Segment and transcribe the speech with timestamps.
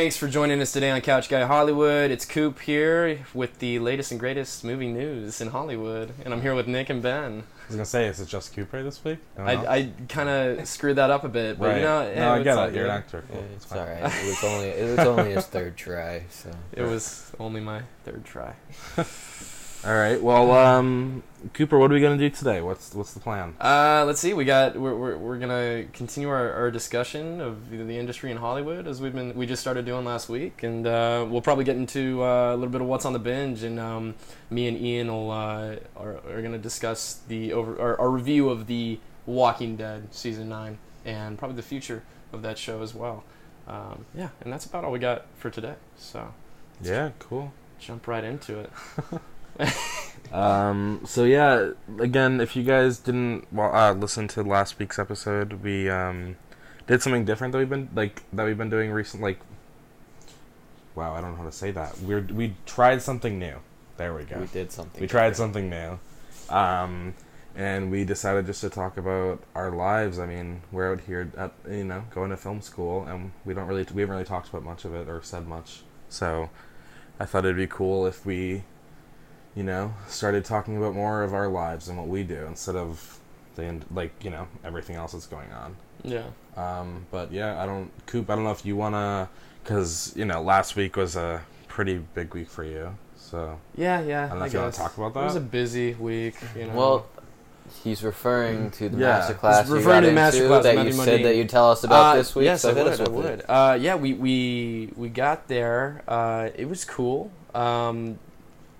[0.00, 2.10] Thanks for joining us today on Couch Guy Hollywood.
[2.10, 6.54] It's Coop here with the latest and greatest movie news in Hollywood, and I'm here
[6.54, 7.42] with Nick and Ben.
[7.42, 9.18] I was gonna say, is it just Cooper this week?
[9.36, 9.56] I.
[9.56, 11.76] I, I kind of screwed that up a bit, but right.
[11.76, 12.74] you know, no, I get it.
[12.74, 13.24] You're an actor.
[13.30, 13.44] Cool.
[13.54, 13.78] It's fine.
[13.80, 13.98] alright.
[14.02, 18.24] It was only it was only his third try, so It was only my third
[18.24, 18.54] try.
[19.84, 20.22] All right.
[20.22, 21.22] Well, um,
[21.54, 22.60] Cooper, what are we gonna do today?
[22.60, 23.54] What's what's the plan?
[23.60, 24.34] Uh, let's see.
[24.34, 28.86] We got we're, we're, we're gonna continue our, our discussion of the, industry in Hollywood
[28.86, 32.22] as we've been we just started doing last week, and uh, we'll probably get into
[32.22, 34.14] uh, a little bit of what's on the binge, and um,
[34.50, 38.66] me and Ian will uh, are, are gonna discuss the over our, our review of
[38.66, 43.24] the Walking Dead season nine and probably the future of that show as well.
[43.66, 45.74] Um, yeah, and that's about all we got for today.
[45.96, 46.34] So
[46.82, 47.10] Yeah.
[47.18, 47.52] Cool.
[47.78, 48.70] jump right into it.
[50.32, 55.54] Um, so yeah, again, if you guys didn't well, uh, listen to last week's episode,
[55.62, 56.36] we um,
[56.86, 59.32] did something different that we've been like that we've been doing recently.
[59.32, 59.40] Like,
[60.94, 61.98] wow, I don't know how to say that.
[62.00, 63.56] We're we tried something new.
[63.96, 64.38] There we go.
[64.38, 65.00] we did something.
[65.00, 65.98] we tried something new
[66.48, 67.14] um,
[67.54, 71.52] and we decided just to talk about our lives i mean we're out here at
[71.68, 74.62] you know going to film school and we don't really we haven't really talked about
[74.64, 76.48] much of it or said much so
[77.18, 78.62] i thought it'd be cool if we
[79.56, 83.18] you know started talking about more of our lives and what we do instead of
[83.56, 86.22] the end like you know everything else that's going on Yeah.
[86.56, 88.30] um, but yeah, I don't, Coop.
[88.30, 89.28] I don't know if you wanna,
[89.64, 92.96] cause you know, last week was a pretty big week for you.
[93.16, 94.24] So Yeah, yeah.
[94.26, 95.20] I don't know if you wanna talk about that.
[95.20, 96.36] It was a busy week.
[96.56, 96.74] You know.
[96.74, 97.06] Well,
[97.84, 99.06] he's referring to the Yeah.
[99.08, 99.60] master class.
[99.62, 101.04] He's you referring got to the master into class, that you Modine.
[101.04, 102.44] said that you'd tell us about Uh, this week.
[102.46, 103.00] Yes, so I would.
[103.00, 103.44] I would.
[103.48, 106.02] Uh, yeah, we, we we got there.
[106.08, 107.30] Uh, it was cool.
[107.54, 108.18] Um,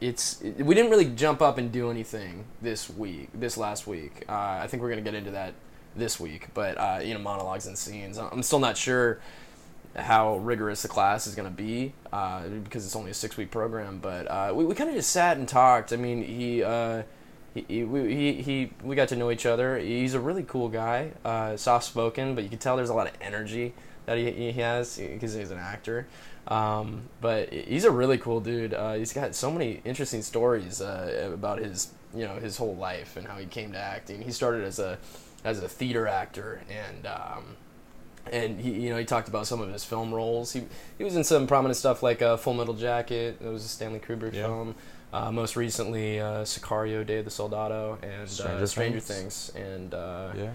[0.00, 4.24] it's we didn't really jump up and do anything this week, this last week.
[4.28, 5.54] Uh, I think we're gonna get into that
[5.96, 6.48] this week.
[6.54, 8.18] But uh, you know, monologues and scenes.
[8.18, 9.20] I'm still not sure
[9.96, 13.50] how rigorous the class is going to be uh, because it's only a six week
[13.50, 13.98] program.
[13.98, 15.92] But uh, we, we kind of just sat and talked.
[15.92, 17.02] I mean, he, uh,
[17.54, 19.78] he, he, we, he, he, we got to know each other.
[19.78, 23.08] He's a really cool guy, uh, soft spoken, but you can tell there's a lot
[23.08, 23.74] of energy
[24.06, 26.06] that he, he has because he's an actor.
[26.50, 28.74] Um, but he's a really cool dude.
[28.74, 33.16] Uh, he's got so many interesting stories uh, about his, you know, his whole life
[33.16, 34.20] and how he came to acting.
[34.22, 34.98] He started as a,
[35.44, 37.06] as a theater actor and.
[37.06, 37.56] Um,
[38.30, 40.52] and he, you know, he talked about some of his film roles.
[40.52, 40.62] He
[40.98, 43.38] he was in some prominent stuff like uh, Full Metal Jacket.
[43.42, 44.42] It was a Stanley Kubrick Yeah.
[44.44, 44.74] film.
[45.12, 49.48] Uh, most recently, uh, Sicario, Day of the Soldado, and Stranger uh, Stranger Things.
[49.50, 50.50] Things, and uh, yeah.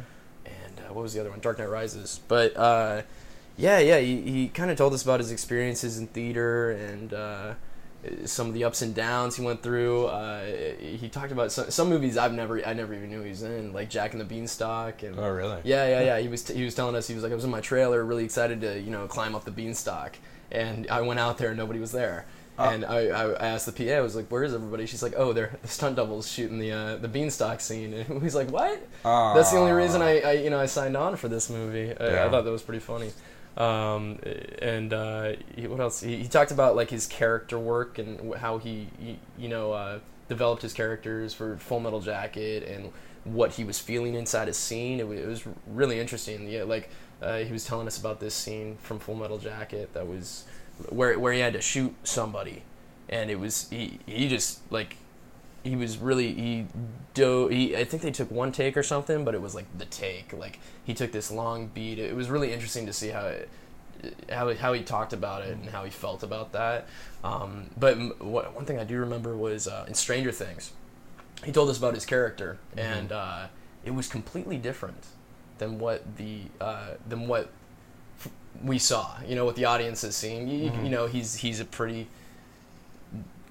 [0.46, 1.40] and uh, what was the other one?
[1.40, 2.22] Dark Knight Rises.
[2.28, 3.02] But uh,
[3.58, 7.54] yeah, yeah, he, he kind of told us about his experiences in theater and uh,
[8.26, 10.06] some of the ups and downs he went through.
[10.06, 10.46] Uh,
[10.80, 13.74] he talked about some, some movies I've never I never even knew he was in,
[13.74, 15.62] like Jack and the Beanstalk and Oh really?
[15.64, 16.20] yeah, yeah, yeah.
[16.20, 18.26] He was he was telling us he was like I was in my trailer, really
[18.26, 20.18] excited to you know climb up the beanstalk,
[20.52, 22.26] and I went out there and nobody was there.
[22.58, 22.70] Oh.
[22.70, 25.34] And I, I, asked the PA, I was like, "Where is everybody?" She's like, "Oh,
[25.34, 29.52] they're the stunt doubles shooting the uh, the beanstalk scene." And he's like, "What?" That's
[29.52, 31.92] the only reason I, I you know I signed on for this movie.
[31.98, 33.12] I, I thought that was pretty funny.
[33.58, 34.20] Um,
[34.62, 35.34] and uh,
[35.68, 36.02] what else?
[36.02, 40.00] He, he talked about like his character work and how he, he you know uh,
[40.28, 42.92] developed his characters for Full Metal Jacket and
[43.24, 45.00] what he was feeling inside a scene.
[45.00, 46.50] It, it was really interesting.
[46.50, 46.90] Yeah, like
[47.22, 50.44] uh, he was telling us about this scene from Full Metal Jacket that was
[50.90, 52.64] where where he had to shoot somebody,
[53.08, 54.98] and it was he he just like
[55.66, 56.66] he was really he
[57.16, 59.86] do he I think they took one take or something, but it was like the
[59.86, 60.32] take.
[60.32, 61.98] Like he took this long beat.
[61.98, 63.50] It was really interesting to see how it,
[64.30, 66.88] how how he talked about it and how he felt about that.
[67.24, 70.72] Um, but m- what, one thing I do remember was uh, in Stranger Things,
[71.44, 73.48] he told us about his character, and uh,
[73.84, 75.08] it was completely different
[75.58, 77.50] than what the uh, than what
[78.20, 78.32] f-
[78.64, 79.16] we saw.
[79.28, 80.48] You know, what the audience has seen.
[80.48, 82.08] You, you know, he's he's a pretty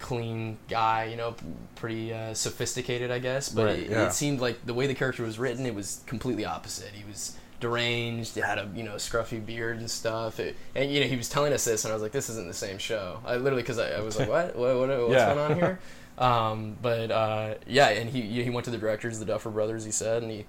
[0.05, 1.45] clean guy, you know, p-
[1.77, 3.49] pretty uh, sophisticated, I guess.
[3.49, 4.07] But Right, it, yeah.
[4.07, 6.91] it seemed like the way the character was written, it was completely opposite.
[6.93, 10.39] He was deranged, had a you know scruffy beard and stuff.
[10.41, 12.47] It, and you know, he was telling us this, and I was like, "This isn't
[12.47, 14.55] the same show." I literally because I, I was like, "What?
[14.57, 15.35] what, what what's Yeah.
[15.35, 15.79] going on here?"
[16.17, 19.85] Um, but uh, yeah, and he he went to the directors, the Duffer Brothers.
[19.85, 20.45] He said, and he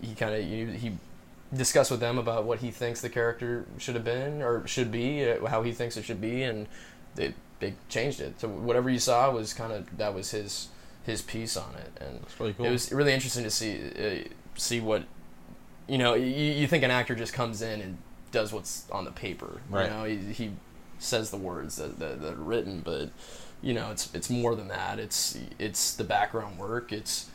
[0.00, 0.92] he kind of he, he
[1.52, 5.28] discussed with them about what he thinks the character should have been or should be,
[5.28, 6.68] uh, how he thinks it should be, and
[7.16, 8.38] they they changed it.
[8.40, 10.68] So whatever you saw was kind of that was his
[11.04, 12.66] his piece on it, and really cool.
[12.66, 13.80] it was really interesting to see
[14.24, 15.04] uh, see what
[15.88, 16.12] you know.
[16.14, 17.98] You, you think an actor just comes in and
[18.30, 19.84] does what's on the paper, Right.
[19.84, 20.50] You know, he, he
[20.98, 23.10] says the words that, that, that are written, but
[23.62, 24.98] you know, it's it's more than that.
[24.98, 26.92] It's it's the background work.
[26.92, 27.28] It's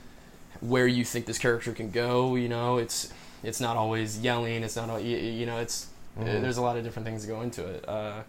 [0.59, 2.35] where you think this character can go.
[2.35, 3.11] You know, it's
[3.43, 4.63] it's not always yelling.
[4.63, 5.57] It's not all you, you know.
[5.59, 5.87] It's
[6.19, 6.41] Mhm.
[6.41, 7.87] there's a lot of different things that go into it.
[7.87, 8.21] Uh,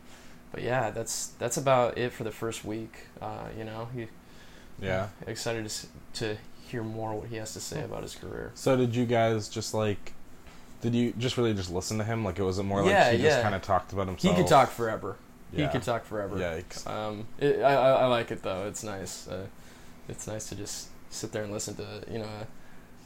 [0.53, 3.07] but yeah, that's that's about it for the first week.
[3.21, 4.07] Uh, you know, he,
[4.81, 5.09] Yeah.
[5.27, 5.87] excited to
[6.21, 6.37] to
[6.69, 8.53] hear more what he has to say about his career.
[8.55, 10.13] So did you guys just like?
[10.81, 12.25] Did you just really just listen to him?
[12.25, 14.37] Like it was it more Yeah, like he just kind of talked about himself.
[14.37, 15.17] He could talk forever.
[15.53, 15.67] Yeah.
[15.67, 16.37] He could talk forever.
[16.37, 16.87] Yikes.
[16.87, 18.67] Um, it, I, I I like it though.
[18.69, 19.27] It's nice.
[19.27, 19.47] Uh,
[20.09, 22.29] it's nice to just sit there and listen to you know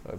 [0.07, 0.19] a, a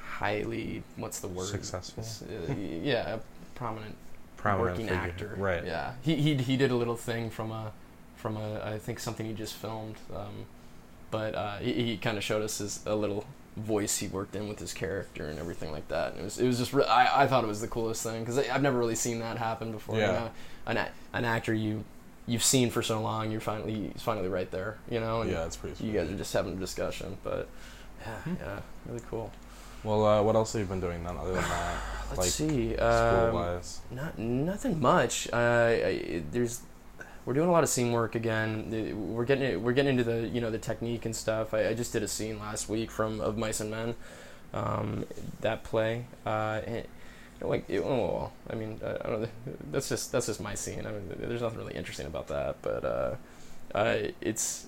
[0.00, 2.04] highly what's the word Successful.
[2.28, 3.18] Uh, yeah, a
[3.54, 3.96] prominent,
[4.38, 5.02] Prominent working figure.
[5.02, 5.34] actor.
[5.36, 5.64] Right.
[5.64, 5.92] Yeah.
[6.02, 7.72] He he he did a little thing from a
[8.16, 9.96] from a I think something he just filmed.
[10.14, 10.46] Um,
[11.10, 13.24] but uh, he, he kind of showed us his a little
[13.56, 16.12] voice he worked in with his character and everything like that.
[16.12, 18.20] And it was it was just re- I I thought it was the coolest thing
[18.20, 19.96] because I've never really seen that happen before.
[19.96, 20.12] you Yeah.
[20.12, 20.30] know?
[20.66, 20.78] an
[21.12, 21.84] an actor you
[22.26, 24.76] you've seen for so long, you're finally he's finally right there.
[24.90, 25.22] You know.
[25.22, 25.82] And Yeah, it's pretty.
[25.84, 25.98] You sweet.
[25.98, 27.48] guys are just having a discussion, but
[28.02, 28.34] yeah, Hmm.
[28.38, 29.32] yeah, really cool.
[29.84, 31.74] Well, uh, what else have you been doing then, other than that,
[32.10, 32.74] Let's like see.
[32.74, 33.80] school Um, wise?
[33.90, 35.28] Not nothing much.
[35.32, 36.62] Uh, I, there's
[37.28, 39.14] we're doing a lot of scene work again.
[39.14, 41.52] We're getting we're getting into the you know the technique and stuff.
[41.52, 43.94] I, I just did a scene last week from of Mice and Men,
[44.54, 45.04] um,
[45.42, 46.06] that play.
[46.24, 46.82] Uh, and, you
[47.42, 49.28] know, like it, oh, well, I mean I, I don't know.
[49.70, 50.86] That's just that's just my scene.
[50.86, 53.14] I mean, there's nothing really interesting about that, but uh,
[53.74, 54.64] uh, it's.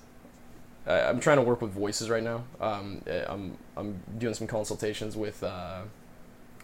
[0.86, 2.44] I, I'm trying to work with voices right now.
[2.60, 5.82] Um, uh, I'm I'm doing some consultations with uh,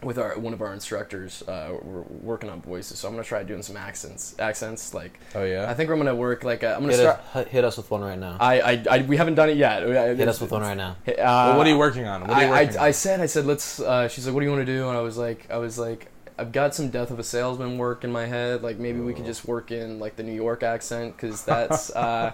[0.03, 1.43] with our one of our instructors.
[1.43, 4.35] Uh, we're working on voices, so I'm gonna try doing some accents.
[4.39, 5.71] Accents like Oh yeah.
[5.71, 7.21] I think we're gonna work like uh, I'm gonna Hit start.
[7.35, 8.37] us, hit us with one right now.
[8.41, 9.83] I, I, I we haven't done it yet.
[10.17, 10.97] Hit us with one right now.
[11.07, 12.23] Uh, well, what are you working on?
[12.23, 13.81] What are you I, working I, I said I said let's.
[13.81, 14.89] Uh, she's like, what do you want to do?
[14.89, 16.09] And I was like, I was like,
[16.39, 18.63] I've got some Death of a Salesman work in my head.
[18.63, 22.33] Like maybe we could just work in like the New York accent because that's uh,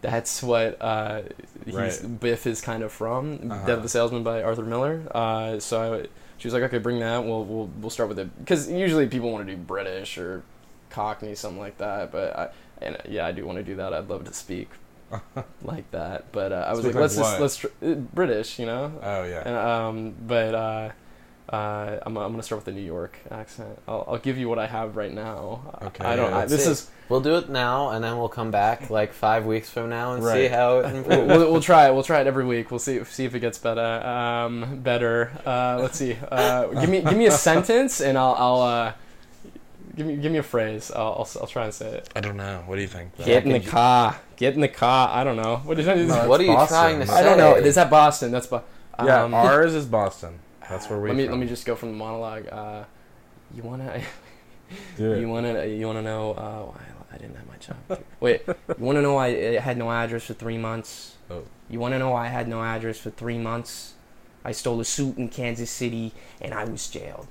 [0.00, 1.22] that's what uh,
[1.64, 2.20] he's, Right.
[2.20, 3.50] Biff is kind of from.
[3.50, 3.66] Uh-huh.
[3.66, 5.02] Death of a Salesman by Arthur Miller.
[5.14, 6.06] Uh, so I,
[6.38, 7.24] she was like, okay, bring that.
[7.24, 10.42] We'll we'll we'll start with it because usually people want to do British or
[10.90, 12.12] Cockney something like that.
[12.12, 12.48] But I
[12.80, 13.92] and uh, yeah, I do want to do that.
[13.92, 14.70] I'd love to speak
[15.62, 16.30] like that.
[16.32, 18.92] But uh, I was Speak like, let's like just let's tr- uh, British, you know.
[19.02, 19.42] Oh yeah.
[19.44, 20.54] And um, but
[21.48, 23.78] uh, I'm I'm gonna start with the New York accent.
[23.88, 25.74] I'll I'll give you what I have right now.
[25.82, 26.30] Okay, I don't.
[26.30, 26.70] yeah, I, this see.
[26.72, 30.12] is We'll do it now, and then we'll come back like five weeks from now
[30.12, 31.26] and see how it we'll, improves.
[31.28, 31.94] we'll, we'll try it.
[31.94, 32.70] We'll try it every week.
[32.70, 33.80] We'll see see if it gets better.
[34.06, 35.32] Um, better.
[35.46, 36.18] Uh, let's see.
[36.30, 38.92] Uh, give me give me a sentence, and I'll I'll uh,
[39.96, 40.90] give me give me a phrase.
[40.90, 42.10] I'll I'll, I'll try and say it.
[42.14, 42.62] I don't know.
[42.66, 43.16] What do you think?
[43.24, 44.20] Get in the car.
[44.36, 45.08] Get in the car.
[45.10, 45.62] I don't know.
[45.64, 45.86] What is?
[45.86, 46.76] No, what are you Boston.
[46.76, 47.14] trying to say?
[47.14, 47.54] I don't know.
[47.54, 48.32] Is that Boston?
[48.32, 48.64] That's Bo-
[49.02, 50.40] Yeah, um, ours is Boston.
[50.70, 51.08] That's where we.
[51.08, 51.32] let me from.
[51.32, 52.46] let me just go from the monologue.
[52.48, 52.84] Uh,
[53.54, 54.02] you wanna
[54.96, 55.20] do it.
[55.20, 56.32] you wanna you wanna know?
[56.32, 58.02] Uh, I, I didn't have my job.
[58.20, 61.16] Wait, you wanna know I, I had no address for three months?
[61.30, 61.42] Oh.
[61.70, 63.94] You wanna know I had no address for three months?
[64.44, 67.26] I stole a suit in Kansas City and I was jailed.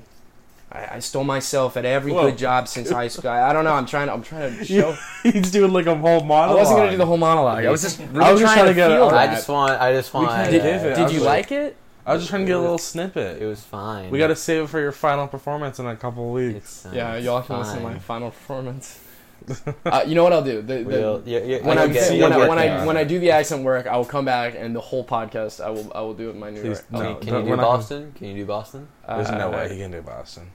[0.71, 2.23] I, I stole myself at every Whoa.
[2.29, 3.29] good job since high school.
[3.29, 3.73] I, I don't know.
[3.73, 4.07] I'm trying.
[4.07, 4.97] To, I'm trying to show.
[5.23, 6.57] He's doing like a whole monologue.
[6.57, 7.63] I wasn't gonna do the whole monologue.
[7.65, 9.07] I was just really I was just trying, trying to get it feel.
[9.07, 9.81] I just want.
[9.81, 10.27] I just want.
[10.29, 11.77] can't Did, give did you like- like it?
[12.07, 13.41] I was just trying to get a little snippet.
[13.41, 14.09] It was fine.
[14.11, 16.57] we got to save it for your final performance in a couple of weeks.
[16.57, 19.01] It's, uh, Yeah, y'all can listen to my final performance.
[19.85, 20.61] uh, you know what I'll do?
[20.61, 22.57] The, the, We'll, yeah, yeah, when, I I, get- see when, I, when.
[22.57, 25.63] I, when I do the accent work, I will come back and the whole podcast
[25.63, 26.61] I will I will do it in my new.
[26.61, 27.15] Please, no.
[27.15, 28.13] Can, can you do Boston?
[28.15, 28.87] Can you do Boston?
[29.07, 30.49] There's no uh, way he can do Boston.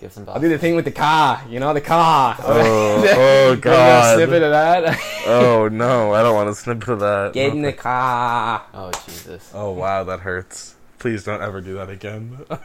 [0.00, 1.42] Give some I'll do the thing with the car.
[1.46, 2.34] You know the car.
[2.40, 4.98] Oh, You oh got a snippet of that.
[5.26, 7.34] oh no, I don't want to snip to that.
[7.34, 8.64] Get in the car.
[8.72, 9.50] Oh Jesus.
[9.52, 10.74] Oh wow, that hurts.
[10.98, 12.38] Please don't ever do that again.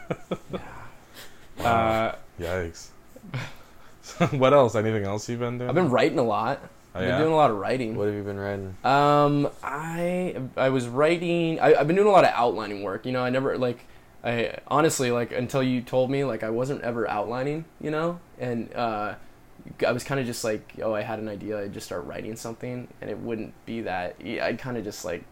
[1.58, 2.90] Uh, Yikes.
[4.32, 4.76] what else?
[4.76, 5.70] Anything else you've been doing?
[5.70, 6.60] I've been writing a lot.
[6.62, 7.18] Oh, I've been yeah?
[7.18, 7.96] doing a lot of writing.
[7.96, 8.76] What have you been writing?
[8.84, 11.62] Um, I I was writing.
[11.62, 13.06] I, I've been doing a lot of outlining work.
[13.06, 13.80] You know, I never like.
[14.26, 17.66] I honestly like until you told me like I wasn't ever outlining.
[17.80, 19.16] You know, and uh,
[19.86, 21.62] I was kind of just like, oh, I had an idea.
[21.62, 24.16] I'd just start writing something, and it wouldn't be that.
[24.26, 25.24] I'd kind of just like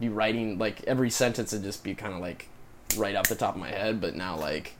[0.00, 2.48] be writing like every sentence would just be kind of like
[2.96, 4.00] right off the top of my head.
[4.00, 4.74] But now like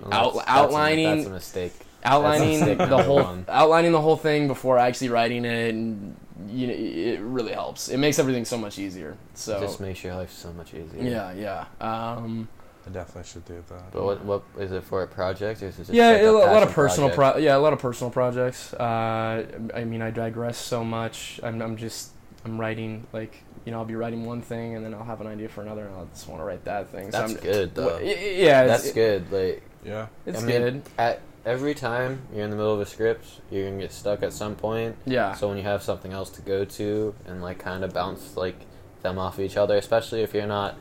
[0.00, 1.72] Well, Out- that's- that's a- outlining- That's a mistake.
[2.04, 3.44] outlining mistake the whole one.
[3.48, 6.14] outlining the whole thing before actually writing it and
[6.48, 10.04] you know it really helps it makes everything so much easier so It just makes
[10.04, 11.02] your life so much easier.
[11.02, 12.46] yeah yeah um
[12.88, 13.92] I definitely should do that.
[13.92, 16.30] But what what is it for a project or is it just yeah like a,
[16.30, 17.34] lot of personal project?
[17.36, 21.60] pro- yeah a lot of personal projects uh i mean i digress so much i'm,
[21.60, 22.10] I'm just
[22.44, 25.26] i'm writing like you know i'll be writing one thing and then i'll have an
[25.26, 27.74] idea for another and i'll just want to write that thing That's so I'm, good
[27.74, 27.98] though.
[27.98, 29.30] Wh- y- y- yeah it's, That's good.
[29.30, 30.06] Like Yeah.
[30.26, 33.68] it's I mean, good at every time you're in the middle of a script, you're
[33.68, 34.96] gonna get stuck at some point.
[35.06, 38.36] yeah So when you have something else to go to and like kind of bounce
[38.36, 38.56] like
[39.02, 40.76] them off of each other, especially if you're not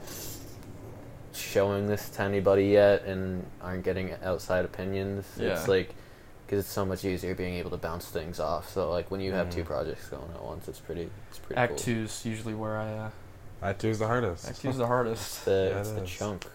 [1.37, 5.25] showing this to anybody yet and aren't getting outside opinions.
[5.39, 5.49] Yeah.
[5.49, 5.93] It's like
[6.45, 8.69] because it's so much easier being able to bounce things off.
[8.69, 9.67] So like when you have two Mhm.
[9.67, 11.09] projects going at once, it's pretty.
[11.29, 11.59] It's pretty.
[11.59, 11.79] Act cool.
[11.79, 12.91] two's usually where I.
[12.93, 13.09] Uh,
[13.61, 14.47] Act two is the hardest.
[14.47, 15.21] Act two's the hardest.
[15.37, 16.45] It's the, Yeah, it's it the chunk.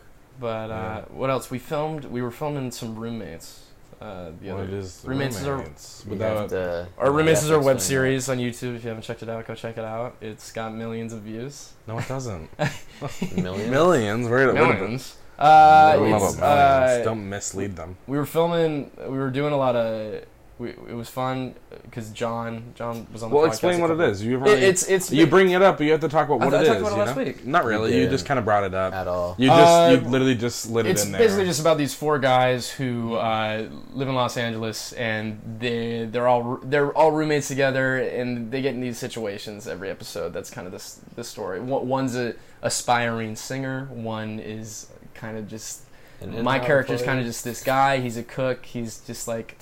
[0.40, 1.04] But uh, Yeah.
[1.16, 1.50] what else?
[1.50, 2.04] We filmed.
[2.06, 3.60] We were filming some roommates.
[4.02, 6.02] Uh, the Well, other it is Roommates is our- roommates.
[6.04, 8.75] You Without to- Our you Roommates is our web series on YouTube.
[8.76, 10.16] If you haven't checked it out, go check it out.
[10.21, 11.73] It's got millions of views.
[11.87, 12.50] no, it doesn't.
[13.37, 13.71] Millions.
[13.71, 14.28] Millions.
[14.28, 15.16] Where did Millions.
[15.38, 16.40] Uh, it's, millions.
[16.40, 17.97] uh, Don't mislead them.
[18.06, 18.90] we were filming.
[18.99, 20.25] We were doing a lot of.
[20.59, 23.90] We, it was fun because John John was on the Well, podcast explain a what
[23.90, 24.23] it couple- is.
[24.25, 26.40] You've It, already, it's it's you bring it up, but you have to talk about
[26.40, 26.82] I what thought it I is.
[26.82, 27.25] talked about it you last know?
[27.25, 27.47] week.
[27.47, 27.94] Not really.
[27.94, 28.11] You did.
[28.11, 28.92] just kind of brought it up.
[28.92, 29.35] at all.
[29.38, 31.21] You just Uh, you literally just slid it's it in there.
[31.23, 36.04] It's basically just about these four guys who uh, live in Los Angeles and they
[36.04, 40.32] they're all they're all roommates together and they get in these situations every episode.
[40.32, 41.61] That's kind of this the story.
[41.61, 43.88] One- One's a aspiring singer.
[43.90, 45.80] One is kind of just
[46.25, 47.99] my in- character's kind of just this guy.
[47.99, 48.64] He's a cook.
[48.64, 49.59] He's just like,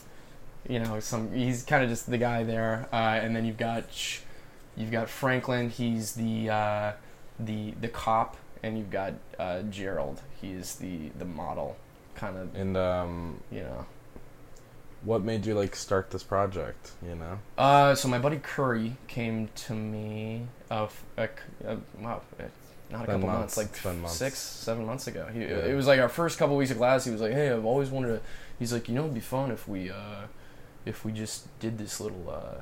[0.68, 1.32] you know, some.
[1.32, 2.88] He's kind of just the guy there.
[2.92, 3.84] Uh, and then you've got,
[4.76, 5.70] you've got Franklin.
[5.70, 6.92] He's the uh,
[7.38, 10.20] the the cop, and you've got uh, Gerald.
[10.40, 11.76] He's the the model,
[12.14, 12.54] kind of.
[12.54, 13.86] And um, You know.
[15.02, 16.92] what made you like start this project?
[17.06, 17.38] You know.
[17.58, 21.26] Uh, so my buddy Curry came to me of uh,
[21.66, 22.44] uh, wow, uh,
[22.90, 23.84] not a couple months, months.
[23.84, 24.16] like months.
[24.16, 25.26] six, seven months ago.
[25.32, 25.64] He, Yeah.
[25.66, 27.04] It was like our first couple weeks of class.
[27.04, 28.20] He was like, "Hey, I've always wanted to."
[28.58, 30.26] He's like, "You know, it'd be fun if we, uh,
[30.86, 32.60] if we just did this little, uh,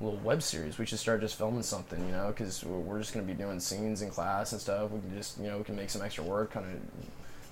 [0.00, 0.76] little web series.
[0.78, 3.60] We should start just filming something, you know, because we're we're just gonna be doing
[3.60, 4.90] scenes in class and stuff.
[4.90, 6.80] We can just, you know, we can make some extra work, kind of."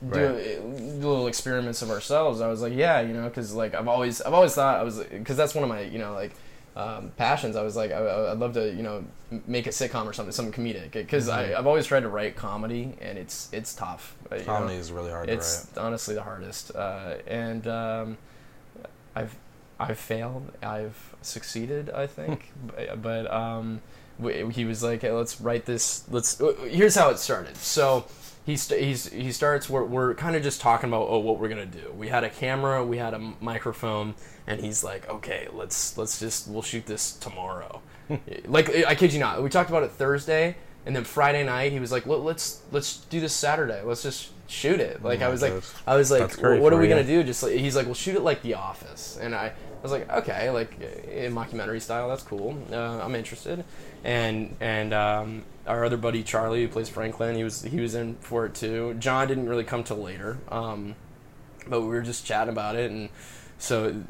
[0.02, 2.40] Do, do little experiments of ourselves.
[2.40, 4.99] I was like, yeah, you know, because like I've always, I've always thought I was,
[4.99, 6.32] because that's one of my, you know, like
[6.75, 7.54] um, passions.
[7.54, 9.04] I was like, I, I'd love to, you know,
[9.47, 10.90] make a sitcom or something, something comedic.
[10.90, 11.54] Because Mhm.
[11.56, 14.16] I've always tried to write comedy, and it's it's tough.
[14.32, 14.47] uh, you know.
[14.47, 18.18] Comedy is really hard It's honestly the hardest, uh, and um,
[19.14, 19.37] I've
[19.79, 20.52] I've failed.
[20.62, 21.91] I've succeeded.
[21.91, 23.81] I think, but, but um,
[24.52, 26.05] he was like, hey, "Let's write this.
[26.11, 27.57] Let's." uh, Here's how it started.
[27.57, 28.07] So
[28.47, 29.69] he st- he's he starts.
[29.69, 31.93] We're we're kind of just talking about oh what we're gonna do.
[31.97, 32.85] We had a camera.
[32.85, 34.14] We had a microphone.
[34.45, 37.81] And he's like, okay, let's let's just we'll shoot this tomorrow.
[38.47, 41.79] like I kid you not, we talked about it Thursday, and then Friday night he
[41.79, 43.83] was like, let's let's do this Saturday.
[43.85, 45.02] Let's just shoot it.
[45.02, 45.52] Like Oh I was like.
[45.87, 46.88] I was like, great what are we you.
[46.90, 47.23] gonna do?
[47.25, 50.09] Just like he's like, well, shoot it like The Office, and I, I was like,
[50.11, 52.56] okay, like in mockumentary style, that's cool.
[52.71, 53.64] Uh, I'm interested,
[54.04, 58.16] and and um, our other buddy Charlie who plays Franklin, he was he was in
[58.16, 58.94] for it too.
[58.99, 60.94] John didn't really come till later, um,
[61.66, 63.09] but we were just chatting about it, and
[63.59, 64.02] so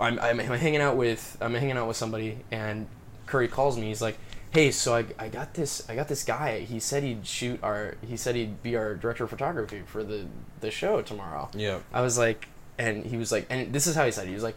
[0.00, 2.86] I'm, I'm hanging out with I'm hanging out with somebody, and
[3.26, 3.86] Curry calls me.
[3.88, 4.18] He's like,
[4.52, 6.60] "Hey, so I, I got this I got this guy.
[6.60, 10.26] He said he'd shoot our he said he'd be our director of photography for the
[10.60, 11.80] the show tomorrow." Yeah.
[11.92, 14.28] I was like, and he was like, and this is how he said it.
[14.28, 14.56] He was like,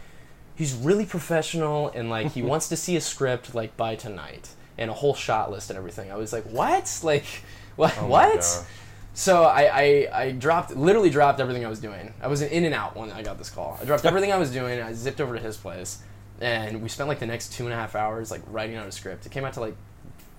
[0.55, 4.89] he's really professional and like he wants to see a script like by tonight and
[4.89, 6.11] a whole shot list and everything.
[6.11, 6.99] I was like, what?
[7.03, 7.25] Like,
[7.77, 7.97] oh what?
[7.99, 8.65] Oh what?
[9.13, 12.13] So I, I, I dropped, literally dropped everything I was doing.
[12.21, 13.77] I was in and out when I got this call.
[13.81, 14.81] I dropped everything I was doing.
[14.81, 15.99] I zipped over to his place,
[16.42, 18.92] and we spent like the next two and a half hours like writing out a
[18.92, 19.25] script.
[19.25, 19.75] It came out to like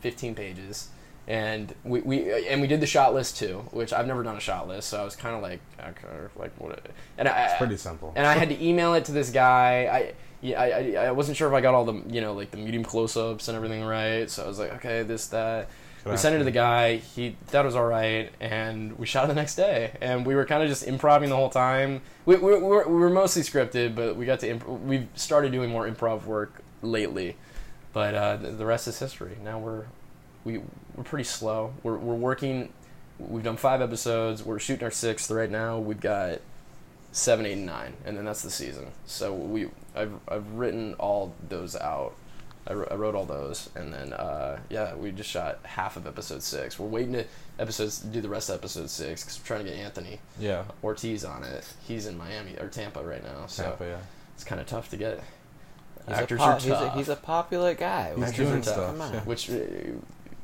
[0.00, 0.88] 15 pages,
[1.26, 4.36] and we, we uh, and we did the shot list too, which I've never done
[4.36, 6.80] a shot list, so I was kind of like, okay, like what?
[7.18, 8.12] And I, It's pretty simple.
[8.16, 9.88] and I had to email it to this guy.
[9.90, 12.50] I yeah, I, I, I wasn't sure if I got all the you know like
[12.50, 14.28] the medium close-ups and everything right.
[14.30, 15.68] So I was like, okay, this that.
[16.10, 16.96] We sent it to the guy.
[16.96, 19.96] He that was all right, and we shot it the next day.
[20.00, 22.02] And we were kind of just improvising the whole time.
[22.24, 25.52] We, we, we, were, we were mostly scripted, but we got to imp- we've started
[25.52, 27.36] doing more improv work lately.
[27.92, 29.36] But uh, the, the rest is history.
[29.42, 29.84] Now we're
[30.44, 30.58] we
[30.94, 31.74] we're pretty slow.
[31.82, 32.72] We're we're working.
[33.18, 34.42] We've done five episodes.
[34.42, 35.78] We're shooting our sixth right now.
[35.78, 36.40] We've got
[37.12, 38.88] seven, eight, and nine, and then that's the season.
[39.06, 42.14] So we I've I've written all those out.
[42.68, 46.06] I, wr- I wrote all those, and then uh, yeah, we just shot half of
[46.06, 46.78] episode six.
[46.78, 47.24] We're waiting to
[47.58, 50.64] episodes do the rest of episode six because we're trying to get Anthony yeah.
[50.82, 51.66] Ortiz on it.
[51.86, 53.98] He's in Miami or Tampa right now, so Tampa, yeah.
[54.34, 55.22] it's kind of tough to get.
[56.08, 56.94] He's Actors a po- are he's a, tough.
[56.96, 58.12] he's a popular guy.
[58.14, 58.74] He's Actors doing are tough.
[58.74, 58.90] stuff.
[58.92, 59.12] Come on.
[59.14, 59.20] yeah.
[59.24, 59.56] Which uh,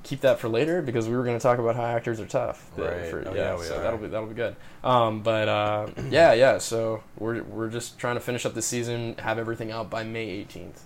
[0.02, 2.68] keep that for later because we were going to talk about how actors are tough.
[2.76, 3.06] Right.
[3.06, 3.82] for- Oh, yeah, yeah, we so are.
[3.82, 4.56] that'll be that'll be good.
[4.82, 6.58] Um, but uh, yeah, yeah.
[6.58, 10.28] So we're we're just trying to finish up the season, have everything out by May
[10.30, 10.82] eighteenth,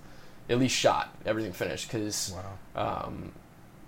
[0.49, 2.35] at least shot everything finished because
[2.77, 3.05] Wow.
[3.07, 3.33] um,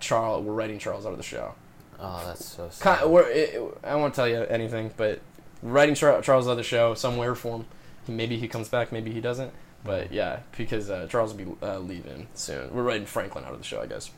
[0.00, 1.54] Charles we're writing Charles out of the show.
[2.00, 2.98] Oh, that's so sad.
[2.98, 5.20] Kind we're, it, it- I won't tell you anything, but
[5.62, 7.66] writing Char- Charles out of the show somewhere form.
[8.06, 9.52] He, maybe he comes back, maybe he doesn't.
[9.84, 12.72] But yeah, because uh, Charles will be uh, leaving soon.
[12.74, 14.10] We're writing Franklin out of the show, I guess.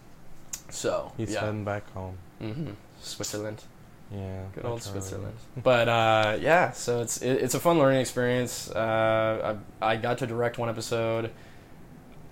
[0.70, 2.16] So He's yeah, heading back home.
[2.40, 2.70] hmm
[3.00, 3.62] Switzerland.
[4.12, 4.42] Yeah.
[4.54, 5.36] Good old to Switzerland.
[5.62, 8.70] But uh, yeah, so it's it, it's a fun learning experience.
[8.70, 11.30] Uh, I, I got to direct one episode.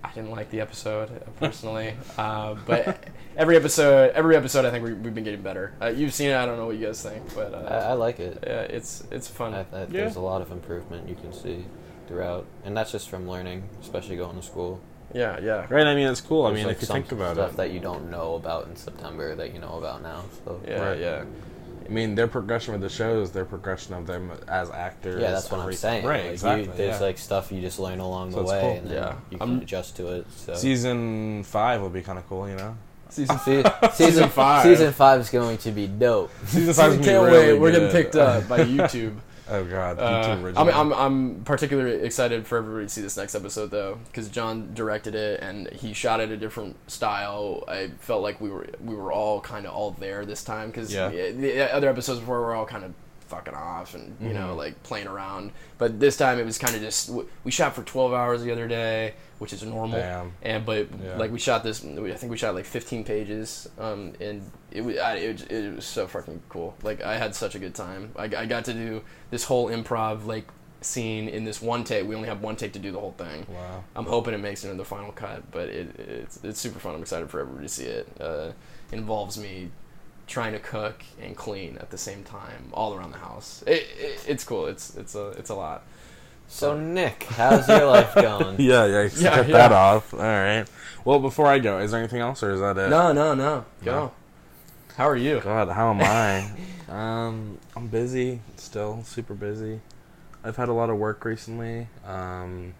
[0.03, 3.03] I didn't like the episode uh, personally, uh, but
[3.37, 5.73] every episode, every episode, I think we, we've been getting better.
[5.81, 6.35] Uh, you've seen it.
[6.35, 8.41] I don't know what you guys think, but I, uh, I like it.
[8.45, 9.53] yeah, it's it's fun.
[9.53, 11.65] I, I, There's a lot of improvement you can see
[12.07, 14.79] throughout, and that's just from learning, especially going to school.
[15.13, 15.67] yeah, yeah.
[15.69, 15.85] Right.
[15.85, 16.45] I mean, it's cool.
[16.45, 17.57] I mean, like, if you think about stuff it.
[17.57, 20.23] that you don't know about in September that you know about now.
[20.45, 20.99] So Yeah, Right.
[20.99, 21.23] yeah.
[21.89, 25.21] I mean, their progression with the show is their progression of them as actors.
[25.21, 26.05] yeah, that's what I'm saying.
[26.05, 26.17] Right.
[26.17, 26.65] Like, you- exactly.
[26.77, 27.05] there's yeah.
[27.07, 28.71] like stuff you just learn along So the way, cool.
[28.73, 29.13] and then Yeah.
[29.31, 30.27] you I'm- can adjust to it.
[30.35, 32.47] So season five will be kind of cool.
[32.47, 32.77] You know.
[33.09, 34.63] Season Se- season five.
[34.63, 36.29] Season five is going to be dope.
[36.45, 37.59] Season Season five can't really wait.
[37.59, 39.15] We're getting picked up by YouTube.
[39.51, 40.69] Oh god, Uh, original.
[40.69, 44.73] I'm, I'm, I'm particularly excited for everybody to see this next episode though, because John
[44.73, 47.63] directed it and he shot it a different style.
[47.67, 50.93] I felt like we were we were all kind of all there this time because
[50.93, 51.09] Yeah.
[51.09, 52.93] the other episodes before were all kind of
[53.27, 54.57] fucking off and you know Mhm.
[54.57, 55.51] like playing around.
[55.77, 57.09] But this time it was kind of just
[57.43, 59.99] we shot for 12 hours the other day, which is normal.
[59.99, 60.33] Damn.
[60.41, 61.17] And but Yeah.
[61.17, 64.97] like we shot this, I think we shot like 15 pages, um, and it was
[64.97, 66.75] I, it, was- it was so fucking cool.
[66.83, 68.11] Like I had such a good time.
[68.15, 70.47] I, I got to do this whole improv like
[70.81, 72.07] scene in this one take.
[72.07, 73.45] We only have one take to do the whole thing.
[73.49, 73.83] Wow.
[73.95, 76.95] I'm hoping it makes it in the final cut, but it, it's it's super fun.
[76.95, 78.07] I'm excited for everybody to see it.
[78.19, 78.51] Uh,
[78.91, 79.71] it involves me
[80.27, 83.63] trying to cook and clean at the same time, all around the house.
[83.65, 84.67] It, it, it's cool.
[84.67, 85.83] It's it's a it's a lot.
[86.51, 88.55] So Nick, how's your life going?
[88.59, 89.01] Yeah, yeah.
[89.03, 89.57] Yeah, Yeah, cut yeah.
[89.57, 90.13] that off.
[90.13, 90.65] All right.
[91.05, 92.89] Well, before I go, is there anything else, or is that it?
[92.89, 93.65] No, no, no.
[93.85, 93.91] Go.
[93.91, 94.11] No.
[94.97, 95.39] How are you?
[95.41, 96.49] God, how am I?
[96.89, 99.79] um, I'm busy still, super busy.
[100.43, 101.87] I've had a lot of work recently.
[102.05, 102.73] Um,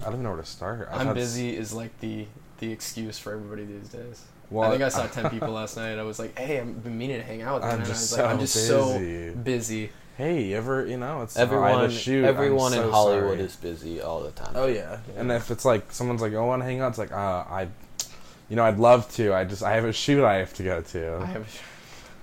[0.00, 0.88] I don't even know where to start.
[0.90, 2.26] I've I'm had s- busy is like the
[2.58, 4.24] the excuse for everybody these days.
[4.50, 5.98] Well, I think I saw ten people last night.
[5.98, 8.12] I was like, "Hey, I've been meaning to hang out with them." I'm and just
[8.12, 9.90] I was like, "I'm so just so busy.
[10.16, 12.24] Busy." Hey, ever you know it's Everyone, shoot.
[12.24, 13.40] Everyone in Hollywood sorry.
[13.40, 14.52] is busy all the time.
[14.54, 14.98] Oh yeah.
[15.16, 17.44] And if it's like someone's like, "Oh, I want to hang out," it's like, uh,
[17.48, 17.68] I,
[18.48, 19.32] you know, I'd love to.
[19.34, 21.16] I just I have a shoot I have to go to.
[21.16, 21.42] I have.
[21.42, 21.60] A shoot.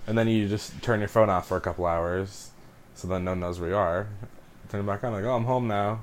[0.07, 2.49] And then you just turn your phone off for a couple hours,
[2.95, 4.07] so then no one knows where you are.
[4.69, 6.01] Turn it back on, like, oh, I'm home now,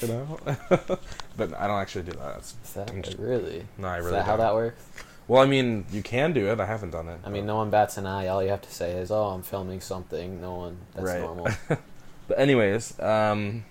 [0.00, 0.38] you know.
[0.68, 2.38] but I don't actually do that.
[2.38, 3.66] Is that really?
[3.76, 4.16] no, I Is really.
[4.18, 4.46] that how don't.
[4.46, 4.82] how that works?
[5.30, 6.58] Well, I mean, you can do it.
[6.58, 7.20] I haven't done it.
[7.24, 8.26] I mean, no one bats an eye.
[8.26, 10.78] All you have to say is, "Oh, I'm filming something." No one.
[10.92, 11.20] That's Right.
[11.20, 11.48] normal.
[12.26, 13.64] But anyways, um,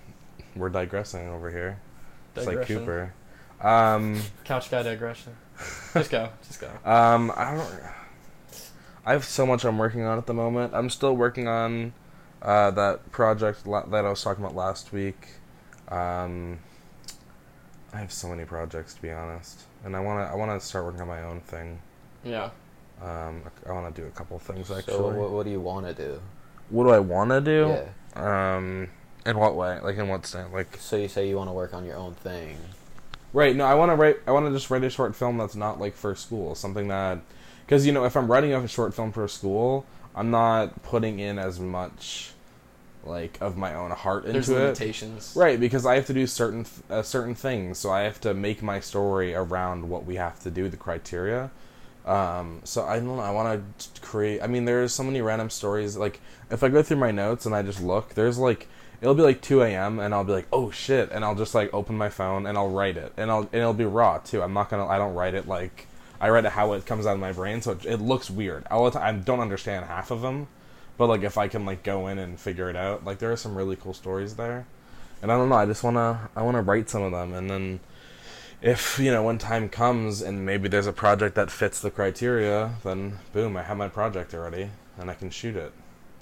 [0.56, 1.78] we're digressing over here.
[2.34, 3.12] Just like Cooper.
[3.60, 5.36] Um, Couch guy digression.
[5.92, 6.30] Just go.
[6.46, 6.68] Just go.
[6.90, 7.82] um, I don't.
[9.04, 10.72] I have so much I'm working on at the moment.
[10.74, 11.92] I'm still working on
[12.40, 15.28] uh, that project la- that I was talking about last week.
[15.90, 16.58] Um,
[17.92, 21.00] I have so many projects to be honest, and I wanna I wanna start working
[21.00, 21.80] on my own thing.
[22.24, 22.50] Yeah.
[23.02, 24.92] Um, I want to do a couple things actually.
[24.92, 26.20] so, what, what do you want to do?
[26.70, 27.76] what do I want to do?
[28.16, 28.56] Yeah.
[28.56, 28.88] Um,
[29.26, 29.78] in what way?
[29.80, 30.52] Like in what sense?
[30.52, 32.56] Like So you say you want to work on your own thing.
[33.32, 33.54] Right.
[33.54, 34.16] No, I want to write.
[34.26, 36.54] I want to just write a short film that's not like for school.
[36.54, 37.20] Something that,
[37.66, 41.38] because you know, if I'm writing a short film for school, I'm not putting in
[41.38, 42.32] as much,
[43.04, 44.76] like, of my own heart There's into it.
[45.36, 48.34] Right, because I have to do certain th- uh, certain things, so I have to
[48.34, 51.50] make my story around what we have to do, the criteria.
[52.06, 53.20] Um, so I don't know.
[53.20, 54.42] I want to create.
[54.42, 55.96] I mean, there's so many random stories.
[55.96, 58.68] Like, if I go through my notes and I just look, there's like
[59.00, 59.98] it'll be like 2 a.m.
[59.98, 62.70] and I'll be like, oh shit, and I'll just like open my phone and I'll
[62.70, 64.42] write it, and I'll and it'll be raw too.
[64.42, 64.86] I'm not gonna.
[64.86, 65.86] I don't write it like
[66.20, 68.66] I write it how it comes out of my brain, so it, it looks weird.
[68.70, 70.48] All the time, I don't understand half of them,
[71.00, 73.36] but like if I can like go in and figure it out, like there are
[73.36, 74.66] some really cool stories there,
[75.22, 75.54] and I don't know.
[75.56, 77.80] I just wanna I wanna write some of them, and then
[78.60, 82.74] if you know when time comes and maybe there's a project that fits the criteria,
[82.84, 85.72] then boom, I have my project already and I can shoot it.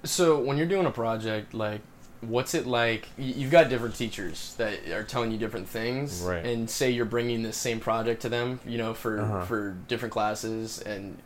[0.05, 1.81] So when you're doing a project, like,
[2.21, 3.09] what's it like?
[3.19, 6.47] You've got different teachers that are telling you different things, Right.
[6.47, 9.45] And say you're bringing the same project to them, you know, for Uh-huh.
[9.45, 11.19] for different classes, and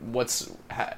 [0.00, 0.94] what's ha-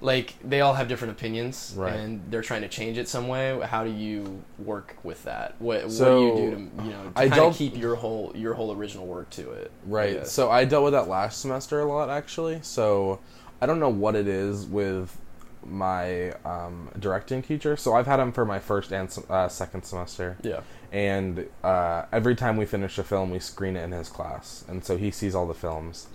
[0.00, 1.92] like they all have different opinions, Right.
[1.94, 3.58] and they're trying to change it some way.
[3.62, 5.54] How do you work with that?
[5.58, 7.96] What what do you do to you know to I kind don't- of keep your
[7.96, 9.70] whole your whole original work to it?
[9.86, 10.18] Right.
[10.18, 10.32] guess?
[10.32, 12.60] So I dealt with that last semester a lot actually.
[12.62, 13.18] So
[13.60, 15.16] I don't know what it is with
[15.64, 17.76] my um, directing teacher.
[17.76, 20.36] So I've had him for my first and uh, second semester.
[20.42, 20.60] yeah.
[20.92, 24.84] and uh, every time we finish a film, we screen it in his class, and
[24.84, 26.06] so he sees all the films.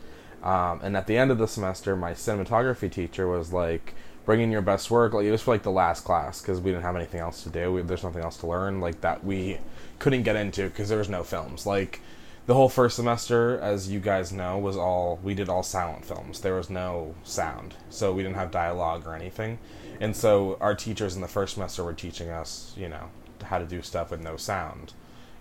[0.43, 3.93] Um, and at the end of the semester, my cinematography teacher was like,
[4.25, 6.71] "Bring in your best work." Like it was for like the last class because we
[6.71, 7.71] didn't have anything else to do.
[7.71, 9.59] We, there's nothing else to learn like that we
[9.99, 11.65] couldn't get into because there was no films.
[11.65, 12.01] Like
[12.45, 16.41] the whole first semester, as you guys know, was all we did all silent films.
[16.41, 19.59] There was no sound, so we didn't have dialogue or anything.
[20.01, 23.09] And so our teachers in the first semester were teaching us, you know,
[23.43, 24.91] how to do stuff with no sound,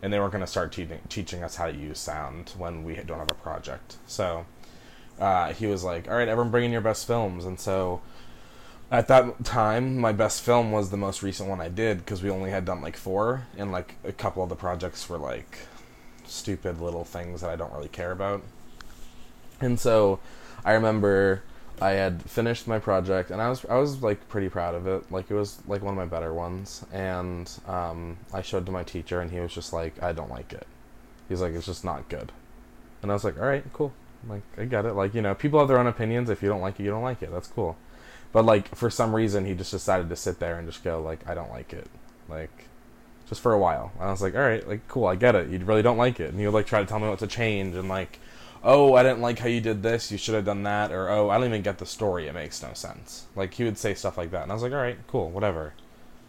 [0.01, 2.95] and they weren't going to start teaching teaching us how to use sound when we
[2.95, 3.97] don't have a project.
[4.07, 4.47] So
[5.23, 8.01] uh, he was like, "All right, everyone, bring in your best films." And so
[8.91, 12.31] at that time, my best film was the most recent one I did because we
[12.31, 15.59] only had done like four, and like a couple of the projects were like
[16.27, 18.43] stupid little things that I don't really care about.
[19.61, 20.19] And so
[20.65, 21.45] I remember
[21.81, 25.13] I had finished my project, and I was I was like pretty proud of it.
[25.13, 28.83] Like it was like one of my better ones, and um, I showed to my
[28.83, 30.67] teacher, and he was just like, "I don't like it."
[31.29, 32.33] He's like, "It's just not good,"
[33.03, 33.93] and I was like, "All right, cool."
[34.29, 34.95] Like I get it.
[34.95, 36.31] Like you know, people have their own opinions.
[36.31, 37.31] If you don't like it, you don't like it.
[37.33, 37.77] That's cool.
[38.33, 41.29] But like for some reason, he just decided to sit there and just go like,
[41.29, 41.89] "I don't like it,"
[42.29, 42.67] like
[43.29, 43.93] just for a while.
[43.99, 45.49] And I was like, "All right, like cool, I get it.
[45.51, 47.27] You really don't like it," and he would like try to tell me what to
[47.27, 48.19] change and like
[48.65, 51.31] oh, I didn't like how you did this, you should have done that, or oh,
[51.31, 53.27] I don't even get the story, it makes no sense.
[53.35, 55.75] Like, he would say stuff like that, and I was like, alright, cool, whatever.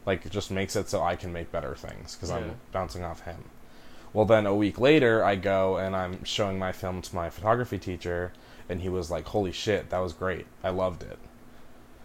[0.06, 2.38] Like, it just makes it so I can make better things, because Yeah.
[2.38, 3.44] I'm bouncing off him.
[4.14, 7.80] Well, then a week later, I go and I'm showing my film to my photography
[7.80, 8.32] teacher,
[8.70, 10.46] and he was like, holy shit, that was great.
[10.64, 11.18] I loved it.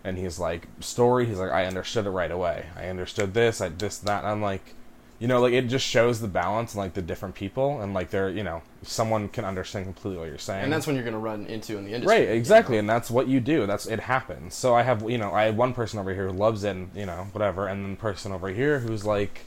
[0.05, 2.67] And he's like, story, he's like, I understood it right away.
[2.77, 4.75] I understood this, I this, that, and I'm like,
[5.19, 8.11] you know, like it just shows the balance and like the different people and like
[8.11, 10.65] they're, you know, someone can understand completely what you're saying.
[10.65, 12.21] And that's when you're going to run into in the industry.
[12.21, 13.67] right, exactly, and that's what you do.
[13.67, 14.55] That's it happens.
[14.55, 16.91] So I have, you know, I have one person over here who loves it, and
[16.95, 19.45] you know, whatever, and then person over here who's like,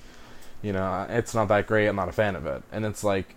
[0.61, 1.87] you know, it's not that great.
[1.87, 3.35] I'm not a fan of it, and it's like,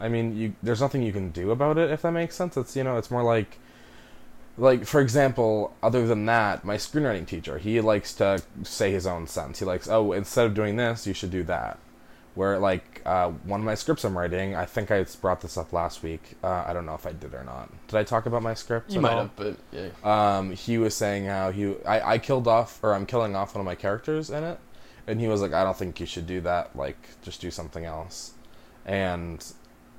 [0.00, 2.56] I mean, you there's nothing you can do about it if that makes sense.
[2.56, 3.58] It's you know, it's more like
[4.58, 9.26] like for example other than that my screenwriting teacher he likes to say his own
[9.26, 11.78] sense he likes oh instead of doing this you should do that
[12.34, 15.72] where like uh, one of my scripts i'm writing i think i brought this up
[15.72, 18.42] last week uh, i don't know if i did or not did i talk about
[18.42, 19.18] my script You might all?
[19.20, 19.88] have, but yeah.
[20.04, 23.60] um, he was saying how he I, I killed off or I'm killing off one
[23.60, 24.58] of my characters in it,
[25.06, 26.76] and he was like, I don't think you should do that.
[26.76, 28.32] Like, just do something else.
[28.84, 29.44] And